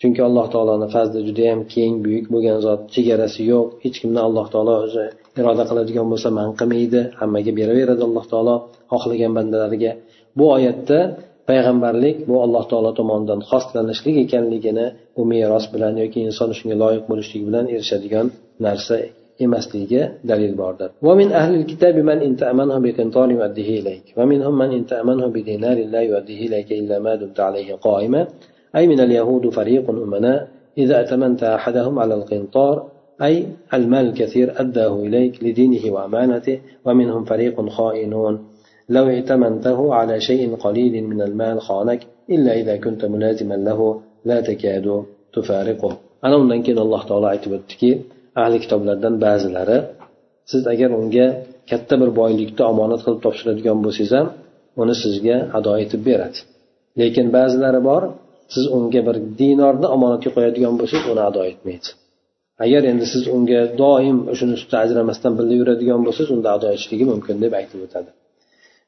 Chunki 0.00 0.20
alloh 0.28 0.46
taoloni 0.54 0.86
fazli 0.94 1.20
judayam 1.28 1.60
keng 1.74 1.94
buyuk 2.04 2.26
bo'lgan 2.32 2.58
zot 2.66 2.80
chegarasi 2.94 3.42
yo'q 3.52 3.66
hech 3.84 3.96
kimni 4.02 4.20
alloh 4.28 4.46
taolo 4.54 4.74
o'zi 4.84 5.04
iroda 5.40 5.64
qiladigan 5.70 6.06
bo'lsa 6.12 6.28
man 6.38 6.48
qilmaydi 6.58 7.00
hammaga 7.20 7.52
beraveradi 7.58 8.02
alloh 8.08 8.24
taolo 8.32 8.54
xohlagan 8.92 9.32
bandalariga. 9.38 9.92
Bu 10.38 10.44
oyatda 10.56 10.98
payg'ambarlik 11.48 12.16
bu 12.28 12.34
alloh 12.44 12.64
taolo 12.70 12.90
tomonidan 12.98 13.40
xoslanishlik 13.50 14.16
ekanligini 14.24 14.86
bu 15.16 15.22
meros 15.32 15.64
bilan 15.74 15.94
yoki 16.02 16.18
inson 16.28 16.50
shunga 16.58 16.76
loyiq 16.82 17.04
bo'lishlik 17.10 17.42
bilan 17.48 17.64
erishadigan 17.74 18.26
narsa 18.66 18.96
emasligiga 19.44 20.02
dalil 20.30 20.54
bordir. 20.60 20.90
ومن 21.02 21.28
أهل 21.32 21.52
الكتاب 21.54 21.96
من 22.08 22.18
إن 22.26 22.36
تأمنه 22.36 22.76
بقنطار 22.78 23.30
يؤديه 23.30 23.70
إليك 23.80 24.06
ومنهم 24.18 24.54
من 24.58 24.70
إن 24.78 24.86
تأمنه 24.86 25.26
بدينار 25.26 25.78
لا 25.94 26.00
يؤديه 26.00 26.40
إليك 26.46 26.72
إلا 26.72 26.96
ما 26.98 27.14
دمت 27.14 27.40
عليه 27.40 27.74
قائما 27.74 28.22
أي 28.76 28.86
من 28.86 29.00
اليهود 29.00 29.44
فريق 29.58 29.90
أمناء 29.90 30.48
إذا 30.78 31.00
أتمنت 31.00 31.42
أحدهم 31.58 31.94
على 31.98 32.14
القنطار 32.14 32.76
أي 33.22 33.46
المال 33.74 34.04
الكثير 34.08 34.46
أداه 34.60 34.94
إليك 35.06 35.44
لدينه 35.44 35.92
وأمانته 35.94 36.56
ومنهم 36.84 37.22
فريق 37.24 37.56
خائنون 37.68 38.34
لو 38.88 39.04
ائتمنته 39.08 39.94
على 39.94 40.20
شيء 40.20 40.54
قليل 40.56 41.04
من 41.04 41.22
المال 41.22 41.60
خانك 41.60 42.00
إلا 42.30 42.52
إذا 42.60 42.76
كنت 42.76 43.04
ملازما 43.04 43.54
له 43.54 44.00
لا 44.24 44.40
تكاد 44.40 45.04
تفارقه 45.32 45.92
أنا 46.24 46.36
undan 46.36 46.62
keyin 46.62 46.78
alloh 46.84 47.02
taolo 47.06 47.26
aytib 47.30 47.52
o'tdiki 47.58 47.90
ahli 48.42 48.58
kitoblardan 48.64 49.14
ba'zilari 49.24 49.78
siz 50.50 50.62
agar 50.72 50.90
unga 51.00 51.26
katta 51.70 51.94
bir 52.02 52.10
boylikni 52.20 52.62
omonat 52.72 53.00
qilib 53.04 53.20
topshiradigan 53.26 53.78
bo'lsangiz 53.84 54.12
ham 54.18 54.26
uni 54.82 54.94
sizga 55.02 55.36
ado 55.58 55.72
etib 55.84 56.00
beradi. 56.08 56.38
Lekin 57.00 57.26
ba'zilari 57.36 57.80
bor 57.88 58.02
siz 58.54 58.64
unga 58.76 59.00
bir 59.08 59.16
dinorni 59.40 59.86
omonatga 59.96 60.30
qo'yadigan 60.36 60.74
bo'lsangiz 60.80 61.06
uni 61.12 61.22
ado 61.30 61.42
etmaydi. 61.50 61.88
Agar 62.64 62.82
endi 62.90 63.06
siz 63.14 63.22
unga 63.36 63.60
doim 63.82 64.16
shuni 64.38 64.52
ustidan 64.58 64.80
ajramasdan 64.86 65.32
birga 65.38 65.54
yuradigan 65.60 66.00
bo'lsangiz 66.06 66.30
unda 66.36 66.48
ado 66.56 66.66
etishligi 66.74 67.04
mumkin 67.12 67.36
deb 67.44 67.52
aytib 67.60 67.80
o'tadi. 67.86 68.10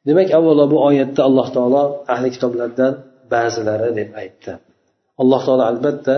Demak 0.08 0.28
avvalo 0.38 0.64
bu 0.72 0.76
oyatda 0.88 1.20
alloh 1.28 1.48
taolo 1.56 1.82
ahli 2.14 2.28
kitoblardan 2.34 2.92
ba'zilari 3.34 3.90
deb 4.00 4.10
aytdi. 4.22 4.52
Alloh 5.22 5.40
taolo 5.46 5.64
albatta 5.72 6.16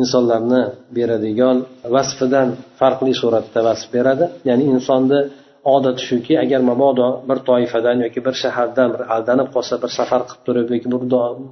insonlarni 0.00 0.62
beradigan 0.96 1.56
vasfidan 1.94 2.48
farqli 2.80 3.12
suratda 3.22 3.60
vasf 3.68 3.86
beradi. 3.96 4.24
Ya'ni 4.48 4.64
insonni 4.74 5.20
odati 5.76 6.02
shuki 6.08 6.34
agar 6.44 6.60
mabodo 6.70 7.08
bir 7.28 7.38
toifadan 7.48 7.96
yoki 8.04 8.20
bir 8.26 8.34
shahardan 8.42 8.88
bir 8.94 9.02
aldanib 9.14 9.48
qolsa 9.54 9.74
bir 9.82 9.90
safar 9.98 10.20
qilib 10.28 10.42
turib 10.46 10.66
yoki 10.74 10.88
bir 10.92 11.00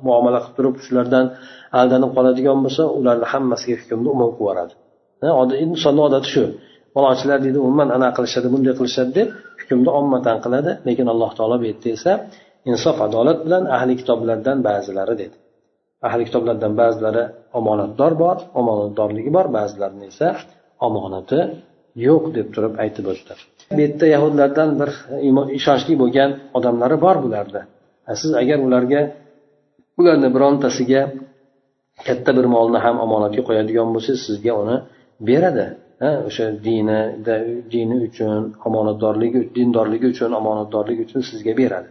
muomala 0.07 0.39
qilib 0.45 0.55
turib 0.59 0.75
shulardan 0.87 1.27
aldanib 1.81 2.11
qoladigan 2.17 2.59
bo'lsa 2.65 2.83
ularni 2.99 3.27
hammasiga 3.33 3.77
hukmni 3.81 4.09
umum 4.15 4.31
qilib 4.31 4.41
yuboradi. 4.41 4.75
Insonni 5.65 6.01
odati 6.09 6.29
shu. 6.35 6.45
Falonchilar 6.95 7.39
deydi 7.45 7.59
umuman 7.67 7.89
anaqa 7.97 8.15
qilishadi 8.19 8.49
bunday 8.55 8.75
qilishadi 8.79 9.11
deb 9.19 9.29
hukmni 9.61 9.91
ommatan 10.01 10.37
qiladi. 10.45 10.71
Lekin 10.89 11.07
alloh 11.13 11.31
taolo 11.39 11.57
bu 11.63 11.65
yerda 11.71 11.89
esa 11.97 12.13
insof 12.71 12.97
adolat 13.07 13.39
bilan 13.47 13.63
ahli 13.77 13.93
kitoblardan 14.01 14.59
ba'zilari 14.69 15.15
dedi. 15.23 15.37
Ahli 16.07 16.23
kitoblardan 16.29 16.73
ba'zilari 16.81 17.25
omonatdor 17.59 18.13
bor 18.23 18.37
omonatdorligi 18.61 19.31
bor 19.37 19.47
ba'zilarini 19.57 20.07
esa 20.13 20.29
omonati 20.87 21.41
yo'q 22.07 22.25
deb 22.37 22.47
turib 22.55 22.75
aytib 22.83 23.07
o'tdi. 23.13 23.33
Bu 23.77 23.81
yerda 23.85 24.07
yahudlardan 24.15 24.71
bir 24.81 24.91
ishonchli 25.59 25.95
bo'lgan 26.03 26.31
odamlari 26.59 26.97
bor 27.05 27.17
bularda. 27.25 27.61
Siz 28.21 28.33
agar 28.43 28.59
ularga 28.67 29.01
ularni 30.01 30.29
birontasiga 30.37 31.03
katta 32.07 32.31
bir 32.39 32.47
molni 32.55 32.79
ham 32.85 32.97
omonatga 33.07 33.43
qo'yadigan 33.49 33.89
bo'lsangiz 33.95 34.21
sizga 34.29 34.53
uni 34.63 34.77
beradi. 35.29 35.67
O'sha 36.29 36.47
dinida 36.67 37.35
dini 37.73 37.97
uchun 38.09 38.43
omonatdorligi 38.69 39.41
dindorligi 39.57 40.07
uchun 40.15 40.31
omonatdorligi 40.41 41.01
uchun 41.07 41.23
sizga 41.31 41.53
beradi. 41.61 41.89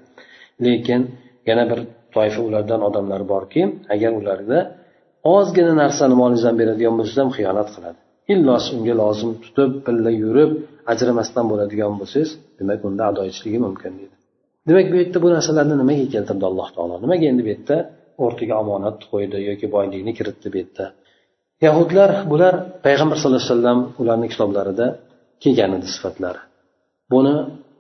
Lekin 0.66 1.02
yana 1.50 1.64
bir 1.72 1.80
toifa 2.16 2.42
ulardan 2.48 2.82
odamlar 2.90 3.22
borki 3.34 3.62
agar 3.94 4.12
ularda 4.20 4.58
ozgina 5.36 5.74
narsani 5.84 6.16
molingizdan 6.22 6.56
beradigan 6.62 6.94
bo'lsangiz 6.98 7.20
ham 7.24 7.32
xiyonat 7.38 7.70
qiladi. 7.76 8.00
Illo 8.34 8.56
unga 8.76 8.96
lozim 9.02 9.32
tutib 9.44 9.72
birga 9.86 10.12
yurib 10.24 10.52
ajramasdan 10.92 11.46
bo'ladigan 11.52 11.94
bo'lsangiz 12.00 12.30
demak 12.60 12.80
unda 12.88 13.04
ado 13.10 13.22
etishligi 13.30 13.60
mumkin 13.68 13.94
deydi 14.00 14.16
demak 14.70 14.88
bu 14.94 14.96
yerda 15.02 15.18
bu 15.24 15.28
narsalarni 15.36 15.76
nimaga 15.82 16.06
keltirdi 16.16 16.46
alloh 16.50 16.68
taolo? 16.76 16.96
Nimaga 17.04 17.26
endi 17.32 17.42
bu 17.46 17.50
yerda 17.54 17.78
o'rtaga 18.24 18.54
omonat 18.64 18.98
qo'ydi 19.12 19.38
yoki 19.50 19.68
boylikni 19.76 20.12
kiritdi 20.20 20.48
bu 20.54 20.58
yerda? 20.62 20.86
Yahudlar 21.66 22.12
bular 22.32 22.54
payg'ambar 22.86 23.18
sallallohu 23.20 23.42
alayhi 23.44 23.56
vasallam 23.56 23.80
ularni 24.02 24.28
kitoblarida 24.34 24.88
kelgan 25.44 25.72
edi 25.78 25.88
sifatlari. 25.96 26.42
Buni 27.14 27.36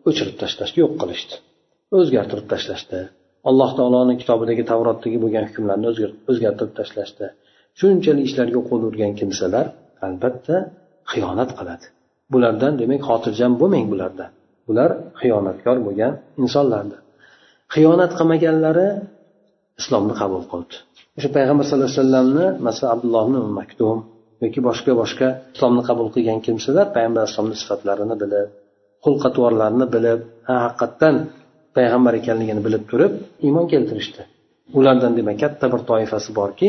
o'chirib 0.10 0.36
tashlashdi 0.42 0.78
yo'q 0.84 0.94
qilishdi. 1.02 1.36
O'zgartirib 1.98 2.48
tashlashdi. 2.54 3.00
Alloh 3.49 3.69
taoloni 3.80 4.15
kitobidagi 4.21 4.63
tavrotdagi 4.71 5.17
bo'lgan 5.23 5.43
hukmlarni 5.49 5.88
o'zgartirib 6.32 6.73
tashlashdi. 6.80 7.25
Shunchalik 7.80 8.25
ishlarga 8.30 8.62
qo'l 8.69 8.82
urgan 8.89 9.12
kimsalar 9.19 9.65
albatta 10.08 10.56
xiyonat 11.12 11.49
qiladi. 11.60 11.86
Bulardan 12.34 12.73
demak 12.82 13.02
xotirjam 13.10 13.52
bo'lmang 13.62 13.86
bulardan 13.93 14.32
bular 14.67 14.89
xiyonatkor 15.21 15.78
bo'lgan 15.88 16.13
insonlardir. 16.43 16.99
Xiyonat 17.75 18.12
qilmaganlari 18.19 18.88
islomni 19.82 20.13
qabul 20.21 20.43
qildi. 20.52 20.75
O'sha 21.17 21.30
payg'ambar 21.38 21.63
sallallohu 21.67 21.89
alayhi 21.91 22.02
vasallamni 22.02 22.45
masalan 22.67 22.91
abdulloh 22.95 23.23
ibn 23.30 23.38
maktum 23.60 23.97
yoki 24.43 24.60
boshqa 24.67 24.91
boshqa 25.02 25.28
islomni 25.56 25.84
qabul 25.89 26.08
qilgan 26.15 26.39
kimsalar 26.45 26.86
payg'ambar 26.95 27.19
alayhisalomni 27.23 27.58
sifatlarini 27.62 28.15
bilib 28.23 28.47
xulq 29.04 29.21
atvorlarini 29.30 29.88
bilib 29.95 30.19
haqiqatdan 30.49 31.15
payg'ambar 31.77 32.13
ekanligini 32.21 32.62
bilib 32.67 32.84
turib 32.91 33.13
iymon 33.47 33.65
keltirishdi. 33.73 34.21
Ulardan 34.79 35.13
demak 35.19 35.38
katta 35.43 35.65
bir 35.73 35.82
toifasi 35.89 36.29
borki 36.39 36.67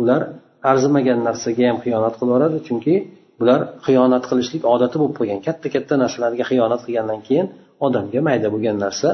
ular 0.00 0.22
arzimagan 0.70 1.20
narsaga 1.28 1.64
ham 1.70 1.78
xiyonat 1.84 2.14
qilib 2.18 2.30
yuboradi 2.30 2.58
chunki 2.68 2.94
bular 3.40 3.60
xiyonat 3.86 4.24
qilishlik 4.30 4.62
odati 4.74 4.96
bo'lib 5.00 5.14
qolgan. 5.18 5.40
Katta 5.48 5.66
katta 5.74 5.94
narsalarga 6.02 6.44
xiyonat 6.50 6.80
qilgandan 6.86 7.20
keyin 7.28 7.46
odamga 7.86 8.20
mayda 8.28 8.48
bo'lgan 8.54 8.76
narsa 8.84 9.08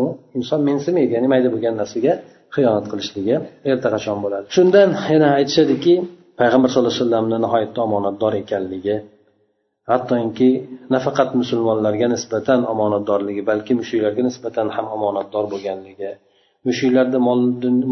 u 0.00 0.02
inson 0.38 0.60
mensimaydi 0.68 1.12
ya'ni 1.16 1.28
mayda 1.34 1.48
bo'lgan 1.54 1.74
narsaga 1.80 2.12
xiyonat 2.54 2.86
qilishligi 2.90 3.36
erta 3.72 3.88
qachon 3.94 4.18
bo'ladi? 4.24 4.44
Shundan 4.56 4.88
yana 5.12 5.28
aytishadiki 5.38 5.94
payg'ambar 6.40 6.68
sallallohu 6.72 6.92
alayhi 6.94 7.04
vasallamni 7.04 7.38
nihoyatda 7.44 7.80
omonatdor 7.86 8.32
ekanligi 8.42 8.94
hattoki 9.94 10.50
nafaqat 10.94 11.30
musulmonlarga 11.40 12.06
nisbatan 12.14 12.60
omonatdorligi 12.72 13.42
balki 13.50 13.72
mushuklarga 13.80 14.22
nisbatan 14.28 14.66
ham 14.76 14.86
omonatdor 14.96 15.44
bo'lganligi 15.52 16.10
mushuklarni 16.68 17.18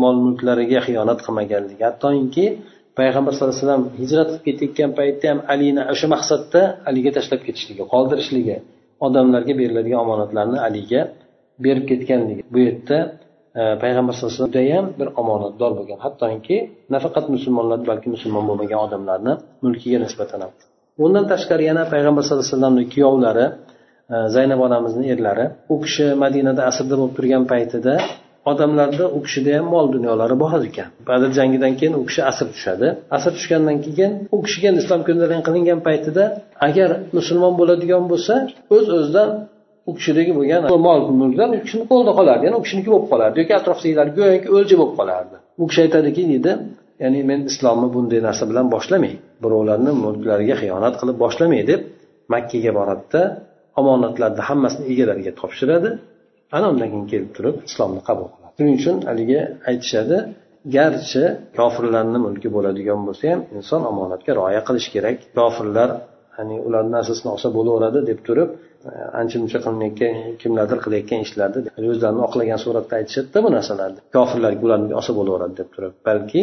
mol 0.03 0.17
mulklariga 0.27 0.79
xiyonat 0.87 1.19
qilmaganligi. 1.27 1.83
Hattoki 1.91 2.47
payg'ambar 2.99 3.33
sallallohu 3.33 3.55
alayhi 3.55 3.67
vasallam 3.67 3.85
hijrat 4.01 4.29
qilib 4.31 4.43
ketayotgan 4.47 4.91
paytda 4.99 5.27
ham 5.33 5.41
alini 5.53 5.83
o'sha 5.93 6.07
maqsadda 6.15 6.61
aliga 6.91 7.11
tashlab 7.17 7.41
ketishligi 7.47 7.85
qoldirishligi 7.93 8.57
odamlarga 9.07 9.53
beriladigan 9.61 10.01
omonatlarni 10.07 10.59
aliga 10.69 11.01
berib 11.65 11.85
ketganligi. 11.91 12.43
Bu 12.53 12.59
yerda 12.67 12.99
e, 13.61 13.63
payg'ambar 13.83 14.13
sallallohu 14.15 14.33
alayhi 14.33 14.45
vasallam 14.45 14.55
judayam 14.55 14.87
bir 15.01 15.09
omonatdor 15.21 15.71
bo'lgan. 15.79 15.99
Hattoki 16.07 16.57
nafaqat 16.95 17.27
musulmonlar 17.35 17.79
balki 17.91 18.09
musulmon 18.15 18.45
bo'lmagan 18.49 18.79
odamlarni 18.87 19.33
mulkiga 19.65 19.99
nisbatan 20.05 20.41
ham. 20.45 20.53
Undan 21.05 21.25
tashqari 21.33 21.65
yana 21.71 21.83
payg'ambar 21.93 22.23
sallallohu 22.25 22.45
alayhi 22.45 22.57
vasallamni 22.57 22.85
kuyovlari 22.95 23.47
e, 24.15 24.17
zaynab 24.35 24.61
onamizni 24.67 25.05
erlari. 25.15 25.45
U 25.73 25.75
kishi 25.85 26.07
madinada 26.23 26.63
asrda 26.71 26.95
bo'lib 27.01 27.15
turgan 27.19 27.45
paytida 27.53 27.95
odamlarda 28.51 29.05
u 29.17 29.19
kishida 29.25 29.51
ham 29.59 29.67
mol 29.75 29.87
dunyolari 29.95 30.37
bor 30.43 30.53
ekan. 30.69 30.89
Badr 31.09 31.29
jangidan 31.39 31.73
keyin 31.79 31.95
u 32.01 32.03
kishi 32.09 32.21
asr 32.31 32.47
tushadi. 32.55 32.87
Asr 33.17 33.31
tushgandan 33.37 33.77
keyin 33.85 34.13
u 34.35 34.37
kishiga 34.45 34.71
islom 34.81 35.01
ko'ndalang 35.09 35.43
qilingan 35.49 35.81
paytida 35.89 36.25
agar 36.69 36.91
musulmon 37.17 37.53
bo'ladigan 37.61 38.05
bo'lsa 38.13 38.35
o'z 38.77 38.87
o'zidan 38.97 39.29
u 39.89 39.91
kishidagi 39.99 40.33
bo'lgan 40.39 40.61
mol 40.87 41.01
mulklar 41.21 41.49
u 41.57 41.61
kishini 41.65 41.85
qo'lida 41.91 42.13
qolardi. 42.19 42.43
Ya'ni 42.47 42.57
u 42.61 42.63
kishiniki 42.67 42.89
bo'lib 42.95 43.09
qolardi 43.13 43.37
yoki 43.43 43.55
atrofdagilar 43.61 44.07
go'yoki 44.19 44.49
o'lja 44.57 44.75
bo'lib 44.81 44.95
qolardi. 45.01 45.37
U 45.63 45.65
kishi 45.69 45.81
aytadiki 45.87 46.23
deydi 46.33 46.53
ya'ni 47.03 47.21
men 47.31 47.41
islomni 47.51 47.89
bunday 47.95 48.21
narsa 48.29 48.45
bilan 48.51 48.67
boshlamay 48.75 49.13
birovlarni 49.45 49.93
mulklariga 50.05 50.55
xiyonat 50.63 50.95
qilib 51.01 51.17
boshlamay 51.25 51.63
deb 51.71 51.81
makkaga 52.35 52.71
boradida 52.79 53.23
omonatlarni 53.81 54.43
hammasini 54.49 54.85
egalariga 54.93 55.33
topshiradi. 55.41 55.91
Ana 56.57 56.67
undan 56.73 56.89
keyin 56.93 57.07
kelib 57.13 57.31
turib 57.37 57.57
islomni 57.69 58.01
qabul 58.09 58.27
qiladi. 58.35 58.53
Shuning 58.59 58.77
uchun 58.81 58.97
haligi 59.11 59.41
aytishadi 59.71 60.17
garchi 60.77 61.25
kofirlarni 61.59 62.19
mulki 62.27 62.49
bo'ladigan 62.57 63.01
bo'lsa 63.09 63.25
ham 63.33 63.41
inson 63.59 63.83
omonatga 63.91 64.33
rioya 64.39 64.63
qilish 64.69 64.89
kerak. 64.95 65.17
Kofirlar 65.39 65.91
ya'ni 66.37 66.57
ularni 66.67 66.93
narsasini 66.97 67.29
olsa 67.35 67.49
bo'laveradi 67.57 68.01
deb 68.11 68.21
turib 68.27 68.49
ancha 69.21 69.37
muncha 69.43 69.59
qilinayotgan 69.65 70.15
kimlardir 70.43 70.79
qilayotgan 70.85 71.21
ishlarni 71.27 71.59
o'zlarini 71.93 72.23
oqlagan 72.29 72.59
suratda 72.65 72.95
aytishadida 73.01 73.39
bu 73.45 73.49
narsalarni. 73.57 74.01
Kofirlar 74.17 74.53
ularni 74.65 74.93
olsa 75.01 75.13
bo'laveradi 75.19 75.55
deb 75.61 75.69
turib 75.75 75.93
balki 76.09 76.43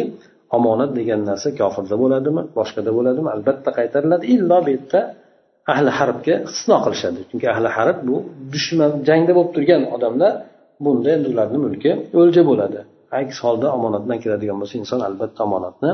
omonat 0.56 0.90
degan 0.98 1.20
narsa 1.30 1.48
kofirda 1.60 1.96
bo'ladimi 2.02 2.42
boshqada 2.58 2.90
bo'ladimi 2.98 3.28
albatta 3.36 3.70
qaytariladi. 3.78 4.24
Illo 4.34 4.58
bu 4.64 4.70
yerda 4.74 5.00
ahli 5.72 5.90
harbga 5.98 6.34
istisno 6.48 6.76
qilishadi. 6.84 7.20
Chunki 7.30 7.46
ahli 7.54 7.68
harb 7.76 7.98
bu 8.08 8.16
dushman 8.54 8.92
jangda 9.08 9.32
bo'lib 9.36 9.52
turgan 9.56 9.82
odamlar 9.96 10.32
bunda 10.84 11.08
endi 11.16 11.26
ularni 11.32 11.58
mulki 11.64 11.90
o'lja 12.20 12.42
bo'ladi. 12.50 12.80
Aks 13.20 13.36
holda 13.44 13.66
omonatdan 13.76 14.18
keladigan 14.24 14.56
bo'lsa 14.60 14.74
inson 14.82 15.00
albatta 15.08 15.40
omonatni 15.48 15.90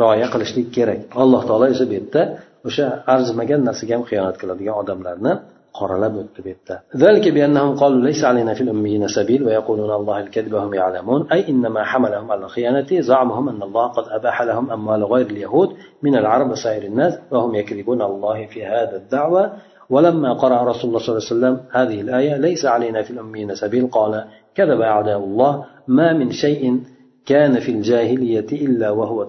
rioya 0.00 0.26
qilishlik 0.34 0.68
kerak. 0.76 1.00
Alloh 1.22 1.42
taolo 1.48 1.66
esa 1.74 1.84
bu 1.90 1.94
yerda 1.98 2.22
o'sha 2.68 2.86
arzimagan 3.14 3.60
narsaga 3.68 3.92
ham 3.96 4.04
xiyonat 4.10 4.36
qiladigan 4.42 4.76
odamlarni 4.82 5.32
qoralab 5.72 6.14
yerda 6.44 6.82
ذلك 6.96 7.28
بأنهم 7.28 7.76
قالوا 7.76 8.00
ليس 8.00 8.24
علينا 8.24 8.54
في 8.54 8.60
الأميين 8.60 9.08
سبيل 9.08 9.42
ويقولون 9.42 9.90
الله 9.90 10.20
الكذب 10.20 10.52
وهم 10.52 10.74
يعلمون. 10.74 11.32
أي 11.32 11.48
إنما 11.48 11.84
حملهم 11.84 12.32
على 12.32 12.44
الخيانة 12.44 13.00
زعمهم 13.00 13.48
أن 13.48 13.62
الله 13.62 13.86
قد 13.86 14.04
أباح 14.08 14.42
لهم 14.42 14.70
أموال 14.70 15.04
غير 15.04 15.26
اليهود 15.26 15.68
من 16.02 16.16
العرب 16.16 16.50
وسائر 16.50 16.82
الناس 16.82 17.18
وهم 17.30 17.54
يكذبون 17.54 18.02
الله 18.02 18.46
في 18.46 18.66
هذا 18.66 18.96
الدعوة. 18.96 19.52
ولما 19.90 20.32
قرأ 20.32 20.62
رسول 20.62 20.90
الله 20.90 21.00
صلى 21.00 21.16
الله 21.16 21.24
عليه 21.26 21.56
وسلم 21.56 21.56
هذه 21.72 22.00
الآية 22.00 22.36
ليس 22.36 22.64
علينا 22.64 23.02
في 23.02 23.10
الأميين 23.10 23.54
سبيل 23.54 23.86
قال 23.86 24.24
كذب 24.54 24.80
أعداء 24.80 25.18
الله 25.18 25.64
ما 25.88 26.12
من 26.12 26.30
شيء 26.30 26.80
كان 27.26 27.60
في 27.60 27.70
الجاهلية 27.72 28.46
إلا 28.52 28.90
وهو 28.90 29.28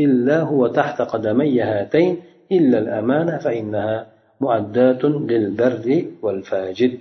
إلا 0.00 0.40
هو 0.40 0.66
تحت 0.66 1.02
قدمي 1.02 1.62
هاتين 1.62 2.16
إلا 2.52 2.78
الأمانة 2.78 3.38
فإنها 3.38 4.06
muaddatun 4.42 5.12
lil 5.30 5.46
barri 5.60 5.98
val 6.24 6.40
fajid. 6.50 6.92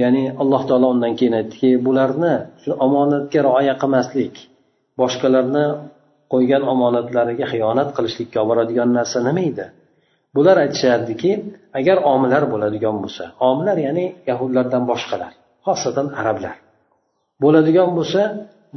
Ya'ni 0.00 0.22
alloh 0.42 0.62
taolo 0.68 0.86
undan 0.94 1.12
keyin 1.18 1.34
aytdiki 1.40 1.70
bularni 1.86 2.34
shu 2.62 2.70
omonatga 2.86 3.40
rioya 3.46 3.74
qilmaslik 3.82 4.34
boshqalarni 5.00 5.64
qo'ygan 6.32 6.62
omonatlariga 6.72 7.46
xiyonat 7.52 7.88
qilishlikka 7.96 8.38
olib 8.42 8.48
boradigan 8.50 8.88
narsa 8.98 9.18
nima 9.28 9.42
edi? 9.50 9.66
Bular 10.36 10.56
aytishardiki 10.64 11.30
agar 11.78 11.96
omillar 12.12 12.42
bo'ladigan 12.52 12.96
bo'lsa 13.04 13.24
omillar 13.48 13.76
ya'ni 13.86 14.04
yahudlardan 14.30 14.82
boshqalar 14.90 15.32
xosatan 15.66 16.06
arablar 16.20 16.56
bo'ladigan 17.42 17.90
bo'lsa 17.98 18.22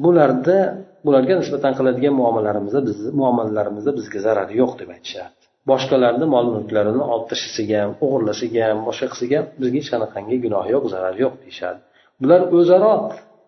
bularda 0.03 0.57
bularga 1.05 1.33
nisbatan 1.41 1.73
qiladigan 1.79 2.13
muomalalarimizda 2.21 2.81
biz 2.88 2.97
muomalalarimizda 3.21 3.91
bizga 3.99 4.19
zarari 4.25 4.53
yo'q 4.62 4.71
deb 4.81 4.89
aytishardi. 4.95 5.38
Boshqalarni 5.71 6.25
mol 6.36 6.45
mulklarini 6.55 7.03
olib 7.13 7.25
tashlashiga 7.32 7.77
ham 7.84 7.91
o'g'irlashiga 8.05 8.62
ham 8.69 8.79
boshqa 8.89 9.08
qilsaga 9.12 9.36
ham 9.39 9.47
bizga 9.60 9.77
hech 9.79 9.89
qanaqangi 9.93 10.36
gunoh 10.45 10.65
yo'q 10.73 10.86
zarar 10.93 11.15
yo'q 11.23 11.34
deyishadi. 11.43 11.79
Bular 12.21 12.41
o'zaro 12.58 12.93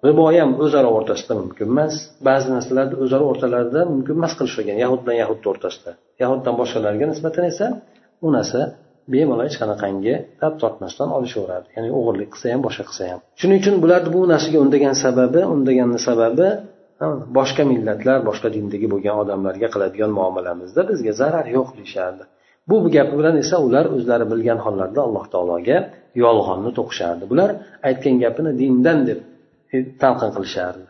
ribo 0.08 0.26
ham 0.36 0.50
o'zaro 0.66 0.90
o'rtasida 0.98 1.34
mumkin 1.42 1.68
emas. 1.74 1.94
Ba'zi 2.28 2.48
narsalarni 2.56 2.96
o'zaro 3.04 3.24
o'rtalarida 3.32 3.82
mumkin 3.94 4.14
emas 4.20 4.34
qilishgan 4.40 4.78
yahud 4.84 5.00
bilan 5.04 5.18
yahudni 5.24 5.48
o'rtasida. 5.54 5.92
Yahuddan 6.24 6.54
boshqalarga 6.62 7.06
nisbatan 7.12 7.44
esa 7.52 7.68
u 8.26 8.28
narsa 8.38 8.62
bemalol 9.14 9.46
hech 9.50 9.58
qanaqangi 9.62 10.14
tab 10.42 10.54
tortmasdan 10.62 11.10
olishaveradi. 11.18 11.68
Ya'ni 11.76 11.90
o'g'irlik 11.98 12.30
qilsa 12.34 12.46
ham 12.54 12.62
boshqa 12.68 12.84
qilsa 12.90 13.04
ham. 13.12 13.20
Shuning 13.40 13.58
uchun 13.62 13.76
bularni 13.84 14.10
bu 14.16 14.22
narsaga 14.34 14.58
undagan 14.66 14.96
sababi 15.06 15.42
undagan 15.54 15.90
sababi 16.08 16.48
boshqa 17.38 17.64
millatlar 17.72 18.18
boshqa 18.30 18.50
dindagi 18.56 18.88
bo'lgan 18.94 19.16
odamlarga 19.24 19.68
qiladigan 19.74 20.12
muomalamizda 20.20 20.82
bizga 20.92 21.14
zarar 21.22 21.46
yo'q 21.56 21.70
deyishardi. 21.78 22.24
Bu 22.70 22.76
gapi 22.96 23.14
bilan 23.20 23.36
esa 23.44 23.58
ular 23.68 23.86
o'zlari 23.96 24.26
bilgan 24.32 24.60
hollarda 24.66 25.00
alloh 25.08 25.26
taologa 25.34 25.78
yolg'onni 26.24 26.72
to'qishardi. 26.78 27.24
Bular 27.32 27.50
aytgan 27.90 28.16
gapini 28.24 28.52
dindan 28.62 29.00
deb 29.10 29.20
e, 29.74 29.78
talqin 30.02 30.32
qilishardi. 30.36 30.86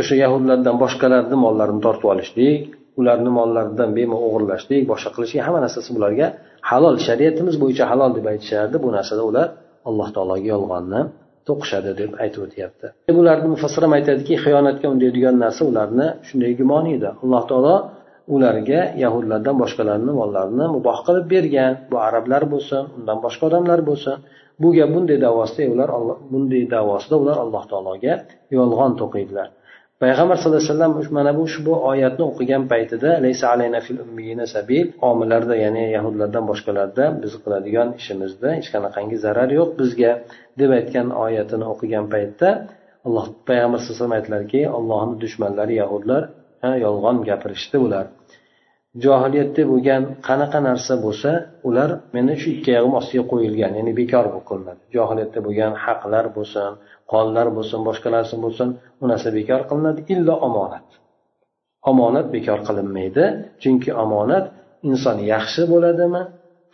O'sha 0.00 0.14
yahudlardan 0.24 0.76
boshqalarni 0.84 1.36
mollarini 1.44 1.80
tortib 1.86 2.08
olishlik 2.14 2.62
ularni 3.00 3.30
mollaridan 3.38 3.90
bemalol 3.98 4.24
o'g'irlashlik 4.28 4.82
boshqa 4.92 5.10
qilishlik 5.16 5.42
hamma 5.46 5.60
narsasi 5.64 5.90
bularga 5.96 6.26
halol 6.70 6.96
shariatimiz 7.06 7.54
bo'yicha 7.62 7.84
halol 7.90 8.10
deb 8.18 8.26
aytishardi. 8.32 8.76
Bu 8.84 8.88
narsada 8.96 9.22
ular 9.30 9.46
alloh 9.88 10.08
taologa 10.16 10.46
yolg'onni 10.54 11.00
to'qishadi 11.48 11.90
deb 12.00 12.10
aytib 12.22 12.40
o'tyapti. 12.46 12.86
Ularni 13.20 13.48
mufassir 13.54 13.82
ham 13.86 13.92
aytadiki 13.98 14.34
xiyonatga 14.44 14.86
undaydigan 14.94 15.36
narsa 15.44 15.62
ularni 15.70 16.06
shunday 16.28 16.52
gumon 16.60 16.84
edi 16.96 17.08
alloh 17.22 17.42
taolo 17.50 17.76
ularga 18.34 18.80
yahudlardan 19.04 19.56
boshqalarni 19.62 20.12
mollarini 20.20 20.66
muboh 20.76 20.98
qilib 21.06 21.26
bergan. 21.34 21.72
Bu 21.90 21.96
arablar 22.08 22.42
bo'lsin 22.52 22.82
undan 22.98 23.18
boshqa 23.24 23.44
odamlar 23.50 23.80
bo'lsin. 23.90 24.16
Bu 24.62 24.68
gap 24.76 24.88
bunday 24.94 25.18
davosida 25.26 25.64
ular 25.74 25.88
bunday 26.32 26.62
davosida 26.76 27.16
ular 27.22 27.36
alloh 27.44 27.64
taologa 27.70 28.14
yolg'on 28.56 28.92
to'qiydilar. 29.00 29.48
Payg'ambar 30.02 30.36
sallallohu 30.38 30.62
alayhi 30.62 30.74
vasallam 30.74 31.14
mana 31.18 31.30
bu 31.38 31.42
ushbu 31.48 31.72
oyatni 31.90 32.24
o'qigan 32.30 32.62
paytida 32.72 33.10
omillarda 35.10 35.54
ya'ni 35.64 35.84
yahudlardan 35.96 36.44
boshqalarda 36.50 37.04
biz 37.22 37.32
qiladigan 37.44 37.88
ishimizda 38.00 38.48
hech 38.58 38.68
qanaqangi 38.74 39.16
zarar 39.24 39.48
yo'q 39.58 39.70
bizga. 39.80 40.12
Deb 40.60 40.70
aytgan 40.78 41.08
oyatini 41.24 41.66
o'qigan 41.72 42.04
paytda 42.14 42.48
alloh 43.06 43.26
payg'ambar 43.48 43.78
alayhi 43.78 43.90
vasallam 43.92 44.14
aytdilarki 44.18 44.60
allohni 44.78 45.14
dushmanlari 45.24 45.74
yahudlar 45.82 46.22
yolg'on 46.84 47.16
gapirishdi 47.28 47.76
ular 47.86 48.06
johiliyatda 49.04 49.62
bo'lgan 49.72 50.02
qanaqa 50.28 50.58
narsa 50.68 50.94
bo'lsa 51.04 51.30
ular 51.68 51.90
meni 52.16 52.34
shu 52.40 52.48
ikki 52.56 52.70
oyog'im 52.74 52.94
ostiga 53.00 53.24
qo'yilgan 53.32 53.72
ya'ni 53.78 53.92
bekor 54.00 54.24
qilinadi 54.48 54.82
johiliyatda 54.96 55.40
bo'lgan 55.46 55.72
haqlar 55.84 56.24
bo'lsin 56.36 56.70
qonlar 57.12 57.46
bo'lsin 57.56 57.80
boshqa 57.88 58.08
narsa 58.16 58.34
bo'lsin 58.44 58.68
u 59.02 59.04
narsa 59.10 59.28
bekor 59.38 59.60
qilinadi 59.70 60.00
illo 60.14 60.34
omonat. 60.48 60.86
Omonat 61.90 62.26
bekor 62.36 62.58
qilinmaydi 62.68 63.24
chunki 63.62 63.90
omonat 64.04 64.44
inson 64.88 65.16
yaxshi 65.32 65.62
bo'ladimi 65.72 66.22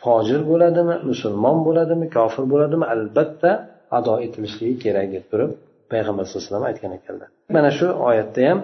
fojir 0.02 0.40
bo'ladimi 0.50 0.96
musulmon 1.10 1.58
bo'ladimi 1.66 2.06
kofir 2.16 2.44
bo'ladimi 2.52 2.86
albatta 2.94 3.50
ado 3.97 4.13
etilishligi 4.25 4.75
kerak 4.83 5.07
deb 5.15 5.25
turib 5.31 5.51
payg'ambar 5.91 6.23
sallallohu 6.25 6.45
alayhi 6.45 6.53
vasallam 6.53 6.65
aytgan 6.71 6.91
ekanlar 6.99 7.27
mana 7.55 7.69
shu 7.77 7.87
oyatda 8.09 8.41
ham 8.49 8.59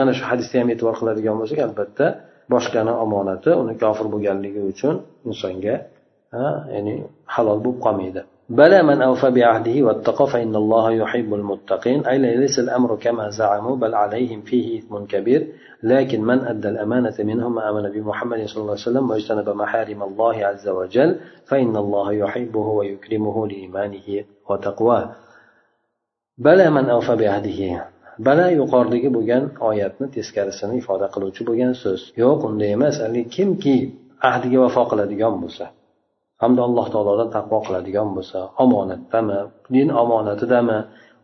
mana 0.00 0.12
shu 0.18 0.24
hadisda 0.30 0.56
ham 0.60 0.68
e'tibor 0.74 0.94
qiladigan 1.00 1.34
bo'lsak 1.40 1.58
albatta 1.68 2.06
boshqani 2.52 2.92
omonati 3.04 3.50
uni 3.62 3.74
kofir 3.82 4.06
bo'lganligi 4.14 4.60
uchun 4.72 4.94
insonga 5.30 5.76
ya'ni 6.74 6.94
halol 7.34 7.58
bo'lib 7.64 7.80
qolmaydi 7.86 8.22
بلى 8.60 8.82
من 8.82 9.02
أوفى 9.02 9.30
بعهده 9.30 9.82
واتقى 9.86 10.26
فإن 10.26 10.56
الله 10.56 10.92
يحب 10.92 11.34
المتقين 11.34 12.06
أي 12.06 12.18
ليس 12.18 12.58
الأمر 12.58 12.96
كما 12.96 13.30
زعموا 13.30 13.76
بل 13.76 13.94
عليهم 13.94 14.40
فيه 14.40 14.78
إثم 14.78 14.94
كبير 15.04 15.46
لكن 15.82 16.20
من 16.30 16.38
أدى 16.52 16.68
الأمانة 16.68 17.14
منهم 17.20 17.58
آمن 17.58 17.84
بمحمد 17.94 18.46
صلى 18.46 18.60
الله 18.62 18.76
عليه 18.76 18.88
وسلم 18.88 19.10
واجتنب 19.10 19.48
محارم 19.48 20.02
الله 20.02 20.36
عز 20.46 20.68
وجل 20.68 21.16
فإن 21.44 21.76
الله 21.76 22.12
يحبه 22.12 22.66
ويكرمه 22.78 23.46
لإيمانه 23.46 24.24
وتقواه 24.48 25.04
بلى 26.38 26.70
من 26.70 26.84
أوفى 26.90 27.14
بعهده 27.16 27.60
bala 28.26 28.46
yuqoridagi 28.60 29.08
bo'lgan 29.16 29.44
oyatni 29.68 30.06
teskarisini 30.16 30.74
ifoda 30.80 31.06
qiluvchi 31.14 31.42
bo'lgan 31.48 31.72
so'z 31.82 32.00
yo'q 32.22 32.40
unday 32.48 32.70
emas 32.76 32.96
kimki 33.34 33.76
ahdiga 34.30 34.58
vafo 34.64 34.82
qiladigan 34.90 35.34
bo'lsa 35.42 35.64
hamda 36.42 36.60
alloh 36.68 36.86
taolodan 36.94 37.30
taqvo 37.36 37.58
qiladigan 37.66 38.08
bo'lsa 38.16 38.38
omonatdami 38.64 39.38
din 39.74 39.88
omonatidami 40.02 40.78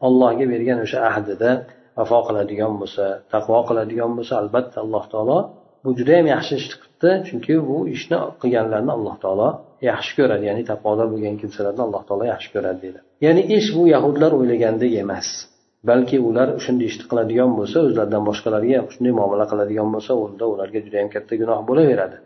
allohga 0.06 0.44
bergan 0.52 0.78
o'sha 0.84 0.98
ahdida 1.10 1.50
vafo 1.98 2.18
qiladigan 2.28 2.72
bo'lsa 2.80 3.04
taqvo 3.34 3.58
qiladigan 3.68 4.10
bo'lsa 4.18 4.34
albatta 4.42 4.76
alloh 4.84 5.04
taolo 5.12 5.38
bu 5.83 5.89
judayam 5.99 6.27
yaxshi 6.35 6.53
ish 6.59 6.67
qilibdi. 6.71 7.09
Chunki 7.27 7.53
bu 7.69 7.77
ishni 7.95 8.17
qilganlarni 8.41 8.91
alloh 8.97 9.15
taolo 9.23 9.49
yaxshi 9.89 10.11
ko'radi. 10.19 10.43
Ya'ni 10.49 10.63
taqvodor 10.71 11.07
bo'lgan 11.13 11.35
kimsalarni 11.41 11.81
alloh 11.87 12.03
taolo 12.07 12.23
yaxshi 12.33 12.49
ko'radi 12.55 12.79
deydi 12.85 13.01
ya'ni 13.25 13.41
ish 13.57 13.69
bu 13.75 13.83
yahudlar 13.93 14.31
o'ylagandek 14.39 14.93
emas. 15.03 15.27
Balki 15.89 16.17
ular 16.29 16.47
shunday 16.63 16.87
ishni 16.91 17.05
qiladigan 17.11 17.51
bo'lsa 17.59 17.77
o'zlaridan 17.87 18.23
boshqalarga 18.29 18.75
ham 18.79 18.87
shunday 18.93 19.13
muomala 19.19 19.45
qiladigan 19.51 19.87
bo'lsa 19.95 20.11
unda 20.25 20.45
ularga 20.53 20.79
juda 20.85 20.97
yam 21.01 21.09
katta 21.15 21.33
gunoh 21.41 21.59
bo'laveradi. 21.69 22.17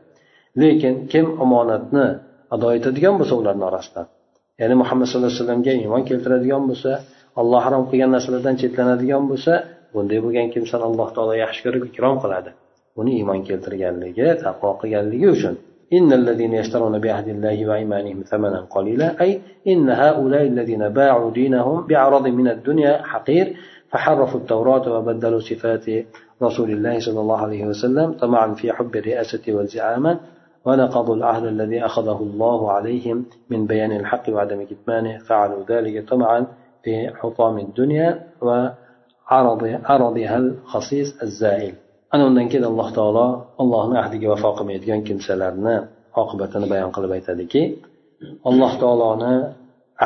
Lekin 0.62 0.94
kim 1.12 1.26
omonatni 1.44 2.06
ado 2.56 2.68
etadigan 2.78 3.16
bo'lsa 3.20 3.34
ularni 3.42 3.64
orasidan. 3.70 4.06
Ya'ni 4.62 4.76
muhammad 4.82 5.06
sallallohu 5.08 5.32
alayhi 5.32 5.44
vasallamga 5.44 5.74
iymon 5.82 6.04
keltiradigan 6.10 6.64
bo'lsa 6.70 6.92
alloh 7.42 7.62
harom 7.66 7.84
qilgan 7.90 8.12
narsalardan 8.16 8.56
chetlanadigan 8.62 9.24
bo'lsa 9.32 9.54
bunday 9.94 10.20
bo'lgan 10.26 10.48
kimsani 10.54 10.84
alloh 10.90 11.08
taolo 11.16 11.34
yaxshi 11.44 11.62
ko'rib 11.66 11.84
ikrom 11.90 12.16
qiladi. 12.24 12.50
Uni 12.96 13.12
iymon 13.20 13.40
keltirganligi 13.48 14.28
taqvo 14.44 14.70
qilganligi 14.82 15.30
uchun. 15.38 15.56
إن 15.94 16.14
الذين 16.14 16.54
يشترون 16.54 17.00
بعهد 17.00 17.28
الله 17.28 17.68
وأيمانهم 17.68 18.22
ثمنا 18.22 18.62
قليلا 18.62 19.22
أي 19.22 19.42
إن 19.68 19.90
هؤلاء 19.90 20.42
الذين 20.42 20.90
باعوا 20.90 21.32
دينهم 21.32 21.88
بعرض 21.88 22.28
من 22.28 22.48
الدنيا 22.48 23.02
حقير 23.02 23.56
فحرفوا 23.90 24.40
التوراة 24.40 24.98
وبدلوا 24.98 25.40
صفات 25.40 25.86
رسول 26.44 26.72
الله 26.72 27.00
صلى 27.00 27.20
الله 27.20 27.38
عليه 27.38 27.66
وسلم 27.66 28.12
طمعا 28.12 28.54
في 28.54 28.72
حب 28.72 28.96
الرئاسة 28.96 29.54
والزعامة 29.54 30.20
ونقضوا 30.66 31.16
العهد 31.16 31.46
الذي 31.46 31.86
أخذه 31.86 32.20
الله 32.22 32.72
عليهم 32.72 33.26
من 33.50 33.66
بيان 33.66 33.92
الحق 33.92 34.30
وعدم 34.30 34.66
كتمانه 34.66 35.18
فعلوا 35.18 35.64
ذلك 35.70 36.10
طمعا 36.10 36.48
في 36.84 37.10
حطام 37.16 37.58
الدنيا 37.58 38.24
وعرضها 38.42 40.38
الخصيص 40.38 41.22
الزائل 41.22 41.74
ana 42.16 42.24
undan 42.30 42.48
keyin 42.52 42.66
alloh 42.72 42.90
taolo 42.98 43.28
allohni 43.62 43.96
ahdiga 44.04 44.28
vafo 44.34 44.50
qilmaydigan 44.58 45.02
kimsalarni 45.08 45.76
oqibatini 46.22 46.66
bayon 46.74 46.92
qilib 46.96 47.12
aytadiki 47.18 47.62
alloh 48.50 48.72
taoloni 48.82 49.34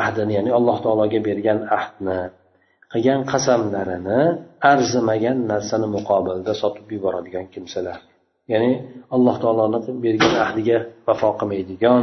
ahdini 0.02 0.32
ya'ni 0.38 0.50
alloh 0.58 0.76
taologa 0.84 1.18
bergan 1.28 1.58
ahdni 1.78 2.20
qilgan 2.92 3.20
qasamlarini 3.32 4.20
arzimagan 4.72 5.38
narsani 5.52 5.86
muqobilda 5.96 6.52
sotib 6.62 6.86
yuboradigan 6.94 7.46
kimsalar. 7.54 7.98
Ya'ni 8.52 8.72
alloh 9.14 9.36
taoloni 9.42 9.78
bergan 10.04 10.34
ahdiga 10.44 10.78
vafo 11.06 11.28
qilmaydigan 11.40 12.00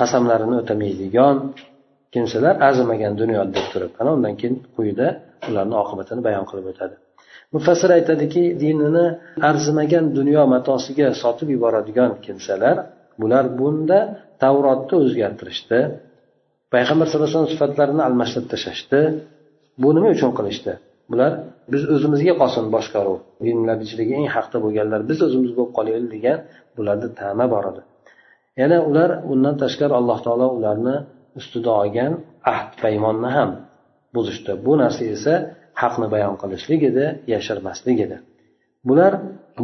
qasamlarini 0.00 0.54
o'tamaydigan 0.62 1.36
kimsalar 2.14 2.54
arzimagan 2.68 3.12
dunyoda 3.20 3.50
deb 3.56 3.66
turib 3.72 3.92
ana 4.00 4.10
undan 4.16 4.34
keyin 4.40 4.56
quyida 4.76 5.06
ularni 5.48 5.74
oqibatini 5.82 6.20
bayon 6.26 6.44
qilib 6.50 6.66
o'tadi. 6.72 6.94
Mufassir 7.54 7.90
aytadiki 7.98 8.42
dinini 8.62 9.06
arzimagan 9.50 10.04
dunyo 10.18 10.42
matosiga 10.54 11.08
sotib 11.22 11.48
yuboradigan 11.54 12.10
kimsalar 12.24 12.76
bular 13.20 13.44
bunda 13.60 13.98
tavrotni 14.42 14.94
o'zgartirishdi 15.02 15.78
payg'ambar 16.74 17.06
sallallohu 17.06 17.28
alayhi 17.28 17.38
vasallam 17.38 17.54
sifatlarini 17.56 18.02
almashtirib 18.08 18.48
tashlashdi 18.52 19.00
bu 19.82 19.88
nima 19.96 20.08
uchun 20.16 20.30
qilishdi. 20.38 20.72
Bular 21.10 21.32
biz 21.72 21.82
o'zimizga 21.94 22.34
qolsin 22.40 22.64
boshqaruv 22.74 23.18
dinlar 23.46 23.76
ichidagi 23.86 24.12
eng 24.20 24.28
haqda 24.36 24.56
bo'lganlar 24.64 25.00
biz 25.10 25.18
o'zimiz 25.26 25.50
bo'lib 25.56 25.72
qolaylik 25.78 26.08
degan 26.14 26.38
bularda 26.76 27.08
tama 27.20 27.46
bor 27.54 27.64
edi. 27.70 27.82
Yana 28.60 28.78
ular 28.90 29.10
undan 29.32 29.54
tashqari 29.62 29.94
alloh 30.00 30.18
taolo 30.26 30.46
ularni 30.58 30.96
ustida 31.40 31.70
olgan 31.82 32.12
ahd 32.54 32.70
paymonni 32.82 33.30
ham 33.36 33.50
buzishdi. 34.16 34.52
Bu 34.66 34.72
narsa 34.82 35.02
esa 35.16 35.34
haqni 35.82 36.06
bayon 36.14 36.34
qilishlik 36.42 36.80
edi 36.90 37.04
yashirmaslik 37.34 37.98
edi. 38.06 38.16
Bular 38.88 39.12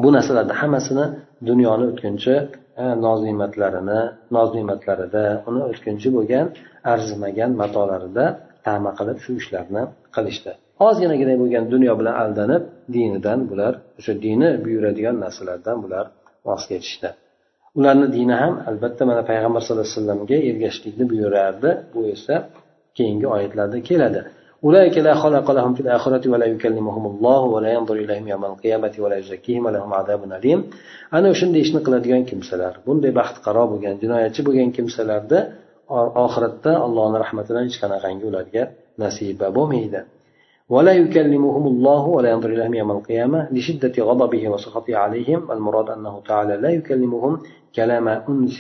bu 0.03 0.09
narsalarni 0.17 0.55
hammasini 0.61 1.07
dunyoni 1.49 1.85
o'tkinchi 1.91 2.35
e, 2.83 2.85
noz 3.05 3.19
ne'matlarini 3.29 4.01
noz 4.37 4.49
ne'matlarida 4.57 5.25
uni 5.49 5.63
o'tkinchi 5.71 6.09
bo'lgan 6.17 6.47
arzimagan 6.93 7.51
matolarida 7.63 8.25
tama 8.67 8.91
qilib 8.99 9.19
shu 9.25 9.31
ishlarni 9.41 9.83
qilishdi. 10.17 10.53
Ozginagina 10.89 11.35
bo'lgan 11.43 11.65
dunyo 11.75 11.93
bilan 12.01 12.15
aldanib 12.23 12.63
dinidan 12.95 13.41
bular 13.51 13.73
o'sha 13.99 14.13
dini 14.25 14.49
buyuradigan 14.65 15.17
narsalardan 15.25 15.77
bular 15.85 16.05
voz 16.49 16.63
kechishdi. 16.71 17.11
Ularni 17.79 18.07
dini 18.17 18.35
ham 18.43 18.55
albatta 18.71 19.03
mana 19.11 19.23
payg'ambar 19.31 19.61
sallallohu 19.63 19.87
alayhi 19.87 19.99
vasallamga 19.99 20.37
ergashishlikni 20.51 21.05
buyurardi. 21.13 21.71
Bu 21.95 22.01
esa 22.15 22.35
keyingi 22.97 23.27
oyatlarda 23.35 23.79
keladi. 23.89 24.21
أولئك 24.65 24.99
لا 24.99 25.15
خلق 25.15 25.51
لهم 25.51 25.75
في 25.75 25.81
الآخرة 25.81 26.31
ولا 26.31 26.47
يكلمهم 26.47 27.05
الله 27.07 27.41
ولا 27.41 27.73
ينظر 27.73 27.95
إليهم 27.95 28.29
يوم 28.29 28.45
القيامة 28.45 28.95
ولا 28.99 29.17
يزكيهم 29.17 29.67
ولهم 29.67 29.95
عذاب 29.95 30.33
أليم. 30.33 30.61
ana 31.17 31.29
o'shanday 31.33 31.61
ishni 31.67 31.81
qiladigan 31.87 32.23
kimsalar 32.31 32.73
bunday 32.87 33.13
baxtiqaro 33.21 33.63
bo'lgan 33.73 33.95
jinoyatchi 34.03 34.41
bo'lgan 34.47 34.71
kimsalarda 34.77 35.39
oxiratda 36.25 36.73
allohni 36.87 37.19
rahmatidan 37.25 37.63
hech 37.69 37.79
qanaqangi 37.83 38.25
ularga 38.31 38.63
nasiba 39.03 39.47
bo'lmaydi 39.59 40.01
ولا 40.75 40.93
يكلمهم 40.93 41.65
الله 41.73 42.03
ولا 42.17 42.29
ينظر 42.31 42.51
إليهم 42.57 42.75
يوم 42.75 42.91
القيامة. 42.91 43.49
لشدة 43.55 43.95
غضبه 44.09 44.49
وسخطه 44.53 44.97
عليهم. 44.97 45.41
المراد 45.53 45.89
أنه 45.97 46.15
تعالى 46.29 46.55
لا 46.65 46.71
يكلمهم 46.79 47.33
كلام 47.77 48.07
أنس 48.09 48.59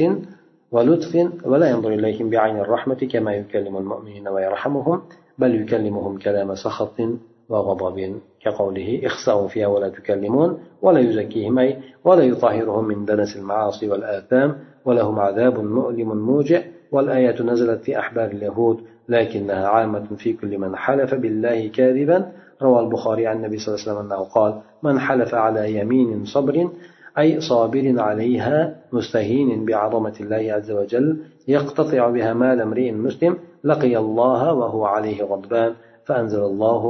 ولطف 0.74 1.12
ولا 1.50 1.66
ينظر 1.72 1.90
إليهم 1.98 2.26
بعين 2.34 2.56
الرحمة 2.64 3.00
كما 3.12 3.30
يكلم 3.40 3.74
المؤمنين 3.82 4.28
ويرحمهم. 4.34 4.98
بل 5.40 5.54
يكلمهم 5.62 6.18
كلام 6.18 6.54
سخط 6.54 7.00
وغضب 7.48 8.20
كقوله 8.44 9.00
اخسأوا 9.04 9.48
فيها 9.48 9.66
ولا 9.66 9.88
تكلمون 9.88 10.58
ولا 10.82 11.00
يزكيهم 11.00 11.58
أي 11.58 11.76
ولا 12.04 12.22
يطهرهم 12.22 12.84
من 12.84 13.04
دنس 13.04 13.36
المعاصي 13.36 13.88
والآثام 13.88 14.56
ولهم 14.84 15.18
عذاب 15.18 15.58
مؤلم 15.64 16.16
موجع 16.16 16.62
والآيات 16.92 17.42
نزلت 17.42 17.82
في 17.82 17.98
أحبار 17.98 18.24
اليهود 18.30 18.80
لكنها 19.08 19.66
عامة 19.68 20.16
في 20.16 20.32
كل 20.32 20.58
من 20.58 20.76
حلف 20.76 21.14
بالله 21.14 21.68
كاذبا 21.68 22.32
روى 22.62 22.80
البخاري 22.80 23.26
عن 23.26 23.36
النبي 23.36 23.58
صلى 23.58 23.74
الله 23.74 23.84
عليه 23.86 23.92
وسلم 23.92 24.06
أنه 24.06 24.24
قال 24.24 24.60
من 24.82 24.98
حلف 24.98 25.34
على 25.34 25.74
يمين 25.80 26.24
صبر 26.24 26.70
أي 27.18 27.40
صابر 27.40 27.94
عليها 28.00 28.76
مستهين 28.92 29.64
بعظمة 29.64 30.14
الله 30.20 30.52
عز 30.52 30.70
وجل 30.70 31.18
يقتطع 31.48 32.10
بها 32.10 32.34
مال 32.34 32.60
امرئ 32.60 32.92
مسلم 32.92 33.36
لقي 33.63 33.97
الله 33.97 34.41
وهو 34.53 34.85
عليه 34.85 35.23
غضبان 35.31 35.71
فأنزل 36.05 36.43
الله 36.51 36.83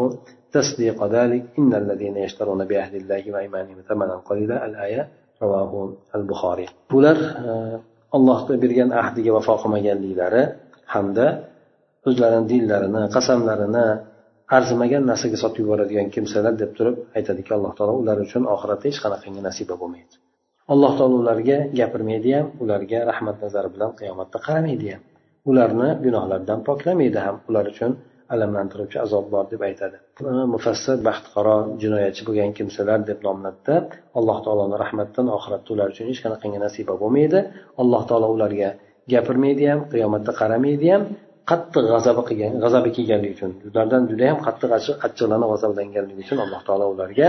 تصديق 0.51 0.99
ذلك 1.15 1.43
إن 1.60 1.71
الذين 1.73 2.15
يشترون 2.25 2.65
بعهد 2.65 2.95
الله 3.01 3.23
وإيمانهم 3.34 3.78
ثمنا 3.89 4.15
قليلا 4.30 4.65
الآية 4.65 5.04
رواه 5.43 5.93
البخاري 6.15 6.67
bular 6.91 7.17
allohga 8.15 8.54
bergan 8.63 8.89
ahdiga 9.01 9.32
vafo 9.38 9.54
qilmaganliklari 9.63 10.43
hamda 10.93 11.25
o'zlarini 12.08 12.47
dinlarini 12.51 13.01
qasamlarini 13.15 13.86
arzimagan 14.58 15.04
narsaga 15.12 15.38
sotib 15.43 15.62
yuboradigan 15.63 16.08
kimsalar 16.15 16.54
deb 16.62 16.71
turib 16.78 16.95
aytadiki 17.17 17.51
alloh 17.58 17.71
taolo 17.78 17.93
ular 18.01 18.17
uchun 18.25 18.43
oxiratda 18.56 18.86
hech 18.89 18.99
qanaqangi 19.06 19.41
nasiba 19.47 19.75
bo'lmaydi 19.82 20.15
alloh 20.73 20.91
taolo 20.99 21.15
ularga 21.23 21.58
gapirmaydi 21.80 22.30
ham 22.38 22.47
ularga 22.63 22.99
rahmat 23.12 23.36
nazari 23.43 23.69
bilan 23.75 23.91
qiyomatda 23.99 24.38
qaramaydi 24.47 24.88
ham 24.93 25.04
ularni 25.50 25.88
gunohlaridan 26.04 26.60
poklamaydi 26.68 27.18
ham. 27.26 27.36
Ular 27.50 27.64
uchun 27.72 27.92
alamlantiruvchi 28.34 28.98
azob 29.06 29.26
bor 29.34 29.44
deb 29.52 29.62
aytadi. 29.68 29.96
Mufassir 30.54 30.96
baxtiqaro 31.08 31.56
jinoyatchi 31.82 32.22
bo'lgan 32.28 32.50
kimsalar 32.58 33.00
deb 33.10 33.18
nomladida 33.26 33.76
alloh 34.18 34.38
taoloni 34.46 34.76
rahmatidan 34.84 35.26
oxiratda 35.36 35.68
ular 35.74 35.88
uchun 35.94 36.06
hech 36.10 36.20
qanaqangi 36.24 36.58
nasiba 36.66 36.94
bo'lmaydi. 37.02 37.38
Alloh 37.82 38.02
taolo 38.10 38.28
ularga 38.36 38.70
gapirmaydi 39.12 39.64
ham 39.70 39.80
qiyomatda 39.92 40.32
qaramaydi 40.40 40.88
ham 40.94 41.02
qattiq 41.50 41.84
g'azabi 41.92 42.22
qilgan 42.28 42.52
g'azabi 42.64 42.90
kelganligi 42.96 43.32
uchun 43.36 43.50
ulardan 43.70 44.02
juda 44.10 44.24
yam 44.30 44.38
qattiq 44.46 44.70
achchiqlanib 45.06 45.48
g'azablanganligi 45.52 46.20
uchun 46.26 46.38
alloh 46.44 46.60
taolo 46.68 46.86
ularga 46.94 47.28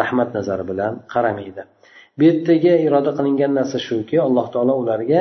rahmat 0.00 0.28
nazari 0.36 0.64
bilan 0.70 0.92
qaramaydi. 1.14 1.62
Bu 2.16 2.22
yerdagi 2.28 2.72
iroda 2.86 3.10
qilingan 3.18 3.52
narsa 3.58 3.78
shuki 3.88 4.16
alloh 4.26 4.46
taolo 4.54 4.74
ularga 4.82 5.20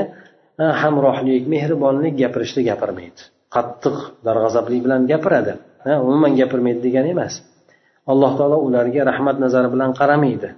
hamrohlik 0.60 1.44
mehribonlik 1.54 2.18
gapirishda 2.22 2.62
gapirmaydi. 2.70 3.22
Qattiq 3.56 3.98
darg'azablik 4.26 4.82
bilan 4.86 5.08
gapiradi. 5.12 5.54
Umuman 5.86 6.36
gapirmaydi 6.40 6.80
degani 6.88 7.10
emas. 7.16 7.34
Alloh 8.12 8.32
taolo 8.40 8.58
ularga 8.68 9.02
rahmat 9.12 9.38
nazari 9.44 9.70
bilan 9.74 9.92
qaramaydi. 10.00 10.50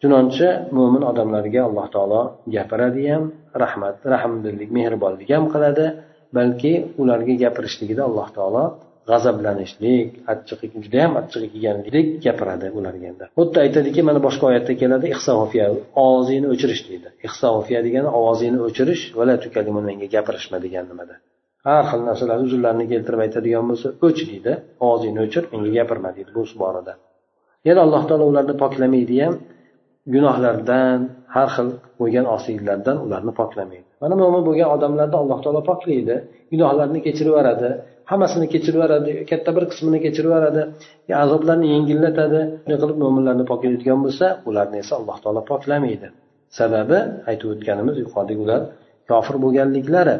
Chunonchi 0.00 0.48
mo'min 0.76 1.02
odamlarga 1.10 1.60
alloh 1.68 1.86
taolo 1.94 2.22
gapiradi 2.54 3.02
ham 3.12 3.24
rahmat 3.62 3.96
rahmdillik 4.14 4.70
mehribonlik 4.78 5.28
ham 5.34 5.44
qiladi 5.54 5.86
balki 6.36 6.72
ularga 7.02 7.34
gapirishligida 7.42 8.02
alloh 8.08 8.28
taolo 8.36 8.64
g'azablanishlik 9.08 10.08
achchiq 10.32 10.60
judayam 10.84 11.12
achchiq 11.20 11.42
kelganlik 11.54 12.06
gapiradi 12.24 12.66
ularga 12.78 13.06
endi. 13.12 13.24
Xuddi 13.38 13.58
aytadiki 13.64 14.00
mana 14.08 14.20
boshqa 14.26 14.44
oyatda 14.50 14.72
keladi 14.82 15.06
ovozingni 16.04 16.48
o'chirish 16.54 16.82
deydi. 16.88 17.08
Ihsofiya 17.26 17.80
degani 17.86 18.08
ovozingni 18.18 18.60
o'chirish 18.68 19.02
menga 19.88 20.06
gapirishma 20.14 20.58
degan 20.64 20.84
nimada. 20.90 21.14
Har 21.66 21.84
xil 21.90 22.00
narsalar 22.08 22.38
uzrlarini 22.46 22.86
keltirib 22.92 23.20
aytadigan 23.26 23.64
bo'lsa 23.70 23.88
o'ch 24.06 24.20
deydi. 24.30 24.52
Ovozingni 24.86 25.20
o'chir 25.26 25.42
menga 25.52 25.70
gapirma 25.78 26.10
deydi 26.16 26.30
bu 26.36 26.42
borada. 26.62 26.92
Yana 27.68 27.80
alloh 27.86 28.02
taolo 28.08 28.24
ularni 28.32 28.54
poklamaydi 28.62 29.16
ham 29.24 29.34
gunohlardan 30.14 31.00
har 31.34 31.48
xil 31.54 31.68
bo'lgan 32.00 32.26
osiyliklardan 32.36 32.96
ularni 33.04 33.32
poklamaydi. 33.40 33.88
Mana 34.02 34.14
mo'min 34.22 34.42
bo'lgan 34.48 34.68
odamlarni 34.76 35.16
alloh 35.22 35.38
taolo 35.44 35.60
poklaydi. 35.70 36.16
Gunohlarni 36.52 36.98
kechirib 37.06 37.30
yuboradi. 37.32 37.70
Hammasini 38.10 38.46
kechirib 38.52 38.78
yuboradi 38.78 39.12
katta 39.30 39.50
bir 39.56 39.64
qismini 39.70 39.98
kechirib 40.04 40.30
yuboradi. 40.30 40.62
Azoblarni 41.24 41.66
yengillatadi 41.74 42.40
shunday 42.60 42.78
qilib 42.82 42.98
mo'minlarni 43.04 43.44
poklaydigan 43.50 44.00
bo'lsa 44.06 44.26
ularni 44.48 44.76
esa 44.84 44.92
alloh 45.00 45.16
taolo 45.24 45.42
poklamaydi. 45.50 46.08
Sababi 46.58 46.98
aytib 47.30 47.48
o'tganimiz 47.54 47.96
yuqoridagi 48.04 48.40
ular 48.46 48.60
kofir 49.10 49.36
bo'lganliklari. 49.44 50.16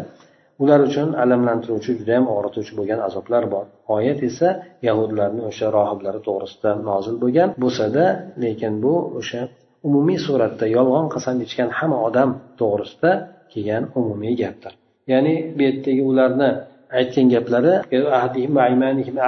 Ular 0.63 0.81
uchun 0.89 1.09
alamlantiruvchi 1.23 1.93
juda 1.99 2.13
yam 2.19 2.27
og'rituvchi 2.35 2.73
bo'lgan 2.79 3.01
azoblar 3.09 3.45
bor. 3.55 3.65
Oyat 3.97 4.21
esa 4.31 4.49
yahudlarni 4.89 5.43
o'sha 5.51 5.67
rohiblari 5.79 6.21
to'g'risida 6.29 6.71
nozil 6.89 7.17
bo'lgan 7.23 7.49
bo'lsada 7.63 8.05
lekin 8.45 8.73
bu 8.85 8.95
o'sha 9.21 9.41
umumiy 9.89 10.19
suratda 10.27 10.67
yolg'on 10.77 11.07
qasam 11.15 11.37
ichgan 11.47 11.71
hamma 11.79 11.99
odam 12.09 12.31
to'g'risida 12.61 13.11
kelgan 13.53 13.85
umumiy 14.01 14.35
gapdir. 14.43 14.73
Ya'ni 15.13 15.35
bu 15.57 15.61
yerdagi 15.69 16.03
ularni 16.11 16.51
aytgan 16.99 17.27
gaplari 17.35 17.73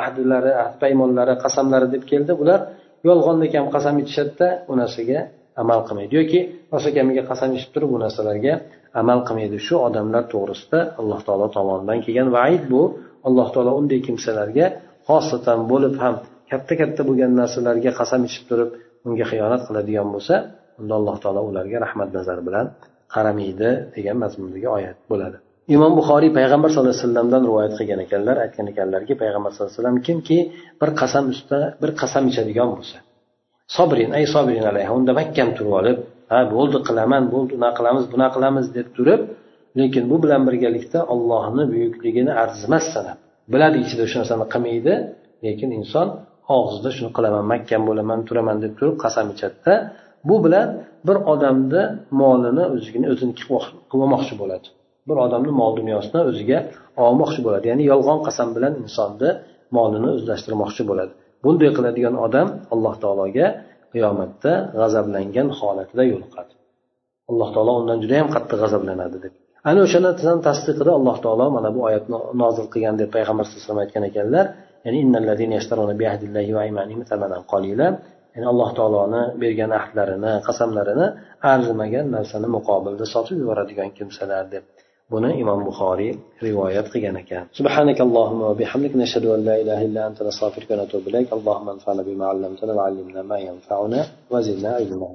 ahdlari 0.03 0.53
ahd 0.63 0.75
paymonlari 0.83 1.35
qasamlari 1.45 1.87
deb 1.95 2.05
keldi. 2.11 2.33
Bular 2.41 2.61
yolg'onlik 3.09 3.53
ham 3.59 3.67
qasam 3.75 3.95
ichishadida 4.03 4.49
u 4.71 4.73
narsaga 4.81 5.21
amal 5.63 5.81
qilmaydi. 5.87 6.13
Yoki 6.21 6.41
rosa 6.73 6.91
kamiga 6.97 7.23
qasam 7.31 7.51
ichib 7.59 7.71
turib 7.75 7.89
bu 7.95 7.99
narsalarga 8.05 8.55
amal 9.01 9.19
qilmaydi. 9.27 9.57
Shu 9.67 9.75
odamlar 9.87 10.23
to'g'risida 10.33 10.79
alloh 11.01 11.21
taolo 11.27 11.47
tomonidan 11.57 11.99
kelgan 12.05 12.29
vaid 12.37 12.65
bu. 12.73 12.83
Alloh 13.29 13.49
taolo 13.55 13.73
unday 13.81 14.01
kimsalarga 14.07 14.67
xosatan 15.09 15.61
bo'lib 15.73 15.95
ham 16.03 16.15
katta 16.51 16.75
katta 16.81 17.03
bo'lgan 17.09 17.33
narsalarga 17.41 17.91
qasam 18.01 18.21
ichib 18.29 18.45
turib 18.51 18.71
unga 19.07 19.25
xiyonat 19.33 19.63
qiladigan 19.69 20.09
bo'lsa 20.15 20.35
unda 20.81 20.95
alloh 21.01 21.17
taolo 21.23 21.41
ularga 21.51 21.79
rahmat 21.87 22.09
nazari 22.17 22.43
bilan 22.49 22.67
qaramaydi 23.15 23.71
degan 23.97 24.17
mazmundagi 24.23 24.69
oyat 24.77 24.99
bo'ladi. 25.11 25.39
Imom 25.75 25.93
buxoriy 25.99 26.31
payg'ambar 26.39 26.69
sallallohu 26.71 26.93
alayhi 26.95 27.05
vasallamdan 27.05 27.43
rivoyat 27.49 27.73
qilgan 27.79 28.01
ekanlar 28.07 28.37
aytgan 28.45 28.67
ekanlarki 28.73 29.15
payg'ambar 29.23 29.51
sallallohu 29.53 29.73
alayhi 29.73 29.83
vasallam 29.83 29.99
kimki 30.09 30.39
bir 30.81 30.91
qasam 31.01 31.25
ustida 31.33 31.61
bir 31.83 31.91
qasam 32.01 32.25
ichadigan 32.31 32.69
bo'lsa 32.75 32.97
sobrin 33.77 34.11
ay 34.19 34.25
sobrin 34.35 34.65
alayha 34.73 34.91
unda 34.99 35.13
mahkam 35.21 35.49
turib 35.57 35.73
olib 35.81 35.99
ha 36.33 36.39
bo'ldi 36.55 36.79
qilaman 36.89 37.25
bo'ldi 37.35 37.53
unaqa 37.59 37.77
qilamiz 37.79 38.05
bunaqa 38.13 38.35
qilamiz 38.37 38.67
deb 38.77 38.89
turib 38.97 39.21
lekin 39.81 40.05
bu 40.11 40.17
bilan 40.25 40.43
birgalikda 40.49 40.99
ollohni 41.15 41.65
buyukligini 41.73 42.33
arzimas 42.43 42.85
sanab 42.95 43.19
biladi 43.53 43.77
ichida 43.85 44.05
shu 44.11 44.17
narsani 44.21 44.47
qilmaydi 44.55 44.95
lekin 45.47 45.71
inson 45.81 46.09
og'zida 46.57 46.91
shuni 46.97 47.11
qilaman 47.17 47.45
mahkam 47.53 47.83
bo'laman 47.89 48.21
turaman 48.29 48.57
deb 48.65 48.73
turib 48.79 48.97
qasam 49.05 49.27
ichadida 49.35 49.75
bu 50.29 50.37
bilan 50.45 50.69
bir 51.07 51.17
odamni 51.33 51.83
molini 52.21 52.65
o'zini 52.75 53.07
o'ziniki 53.13 53.43
qilib 53.91 54.03
olmoqchi 54.05 54.35
bo'ladi. 54.43 54.69
Bir 55.11 55.19
odamni 55.27 55.53
mol 55.61 55.73
dunyosini 55.81 56.21
o'ziga 56.31 56.59
olmoqchi 57.07 57.41
bo'ladi. 57.47 57.65
Ya'ni 57.71 57.85
yolg'on 57.93 58.21
qasam 58.27 58.49
bilan 58.57 58.73
insonni 58.83 59.31
molini 59.77 60.09
o'zlashtirmoqchi 60.17 60.83
bo'ladi. 60.91 61.13
Bunday 61.45 61.71
qiladigan 61.77 62.15
odam 62.27 62.49
alloh 62.75 62.95
taologa 63.03 63.47
qiyomatda 63.93 64.53
g'azablangan 64.81 65.49
holatda 65.59 66.03
yo'liqadi. 66.13 66.53
Alloh 67.31 67.49
taolo 67.55 67.73
undan 67.81 67.99
juda 68.03 68.15
yam 68.21 68.29
qattiq 68.35 68.59
g'azablanadi 68.63 69.19
deb. 69.25 69.33
Ana 69.69 69.81
o'sha 69.87 69.99
narsani 70.07 70.41
tasdiqida 70.49 70.93
alloh 70.99 71.17
taolo 71.25 71.47
mana 71.57 71.69
bu 71.77 71.81
oyatni 71.89 72.17
nozil 72.43 72.67
qilgan 72.73 72.97
deb 73.01 73.09
payg'ambar 73.17 73.45
sallallohu 73.45 73.63
alayhi 73.63 73.69
vasallam 73.69 73.85
aytgan 73.85 74.05
ekanlar 74.11 74.47
ya'ni 78.35 78.47
alloh 78.53 78.71
taoloni 78.79 79.23
bergan 79.43 79.71
ahdlarini 79.81 80.33
qasamlarini 80.49 81.07
arzimagan 81.53 82.07
narsani 82.17 82.49
muqobilda 82.57 83.05
sotib 83.15 83.37
yuboradigan 83.43 83.89
kimsalar 83.99 84.45
deb. 84.55 84.65
Buni 85.13 85.31
imom 85.43 85.61
buxoriy 85.69 86.13
rivoyat 86.47 86.87
qilgan 86.93 87.17
سبحانك 87.61 87.99
اللهم 88.07 88.41
وبحمدك 88.51 88.95
نشهد 89.03 89.25
أن 89.35 89.41
لا 89.49 89.55
إله 89.63 89.79
إلا 89.89 90.01
أنت 90.09 90.19
نستغفرك 90.29 90.71
ونتوب 90.71 91.03
إليك 91.11 91.29
اللهم 91.39 91.67
انفعنا 91.75 92.03
بما 92.09 92.25
علمتنا 92.33 92.73
وعلمنا 92.79 93.21
ما 93.31 93.39
ينفعنا 93.49 94.01
وزدنا 94.33 94.71
علما 94.79 95.09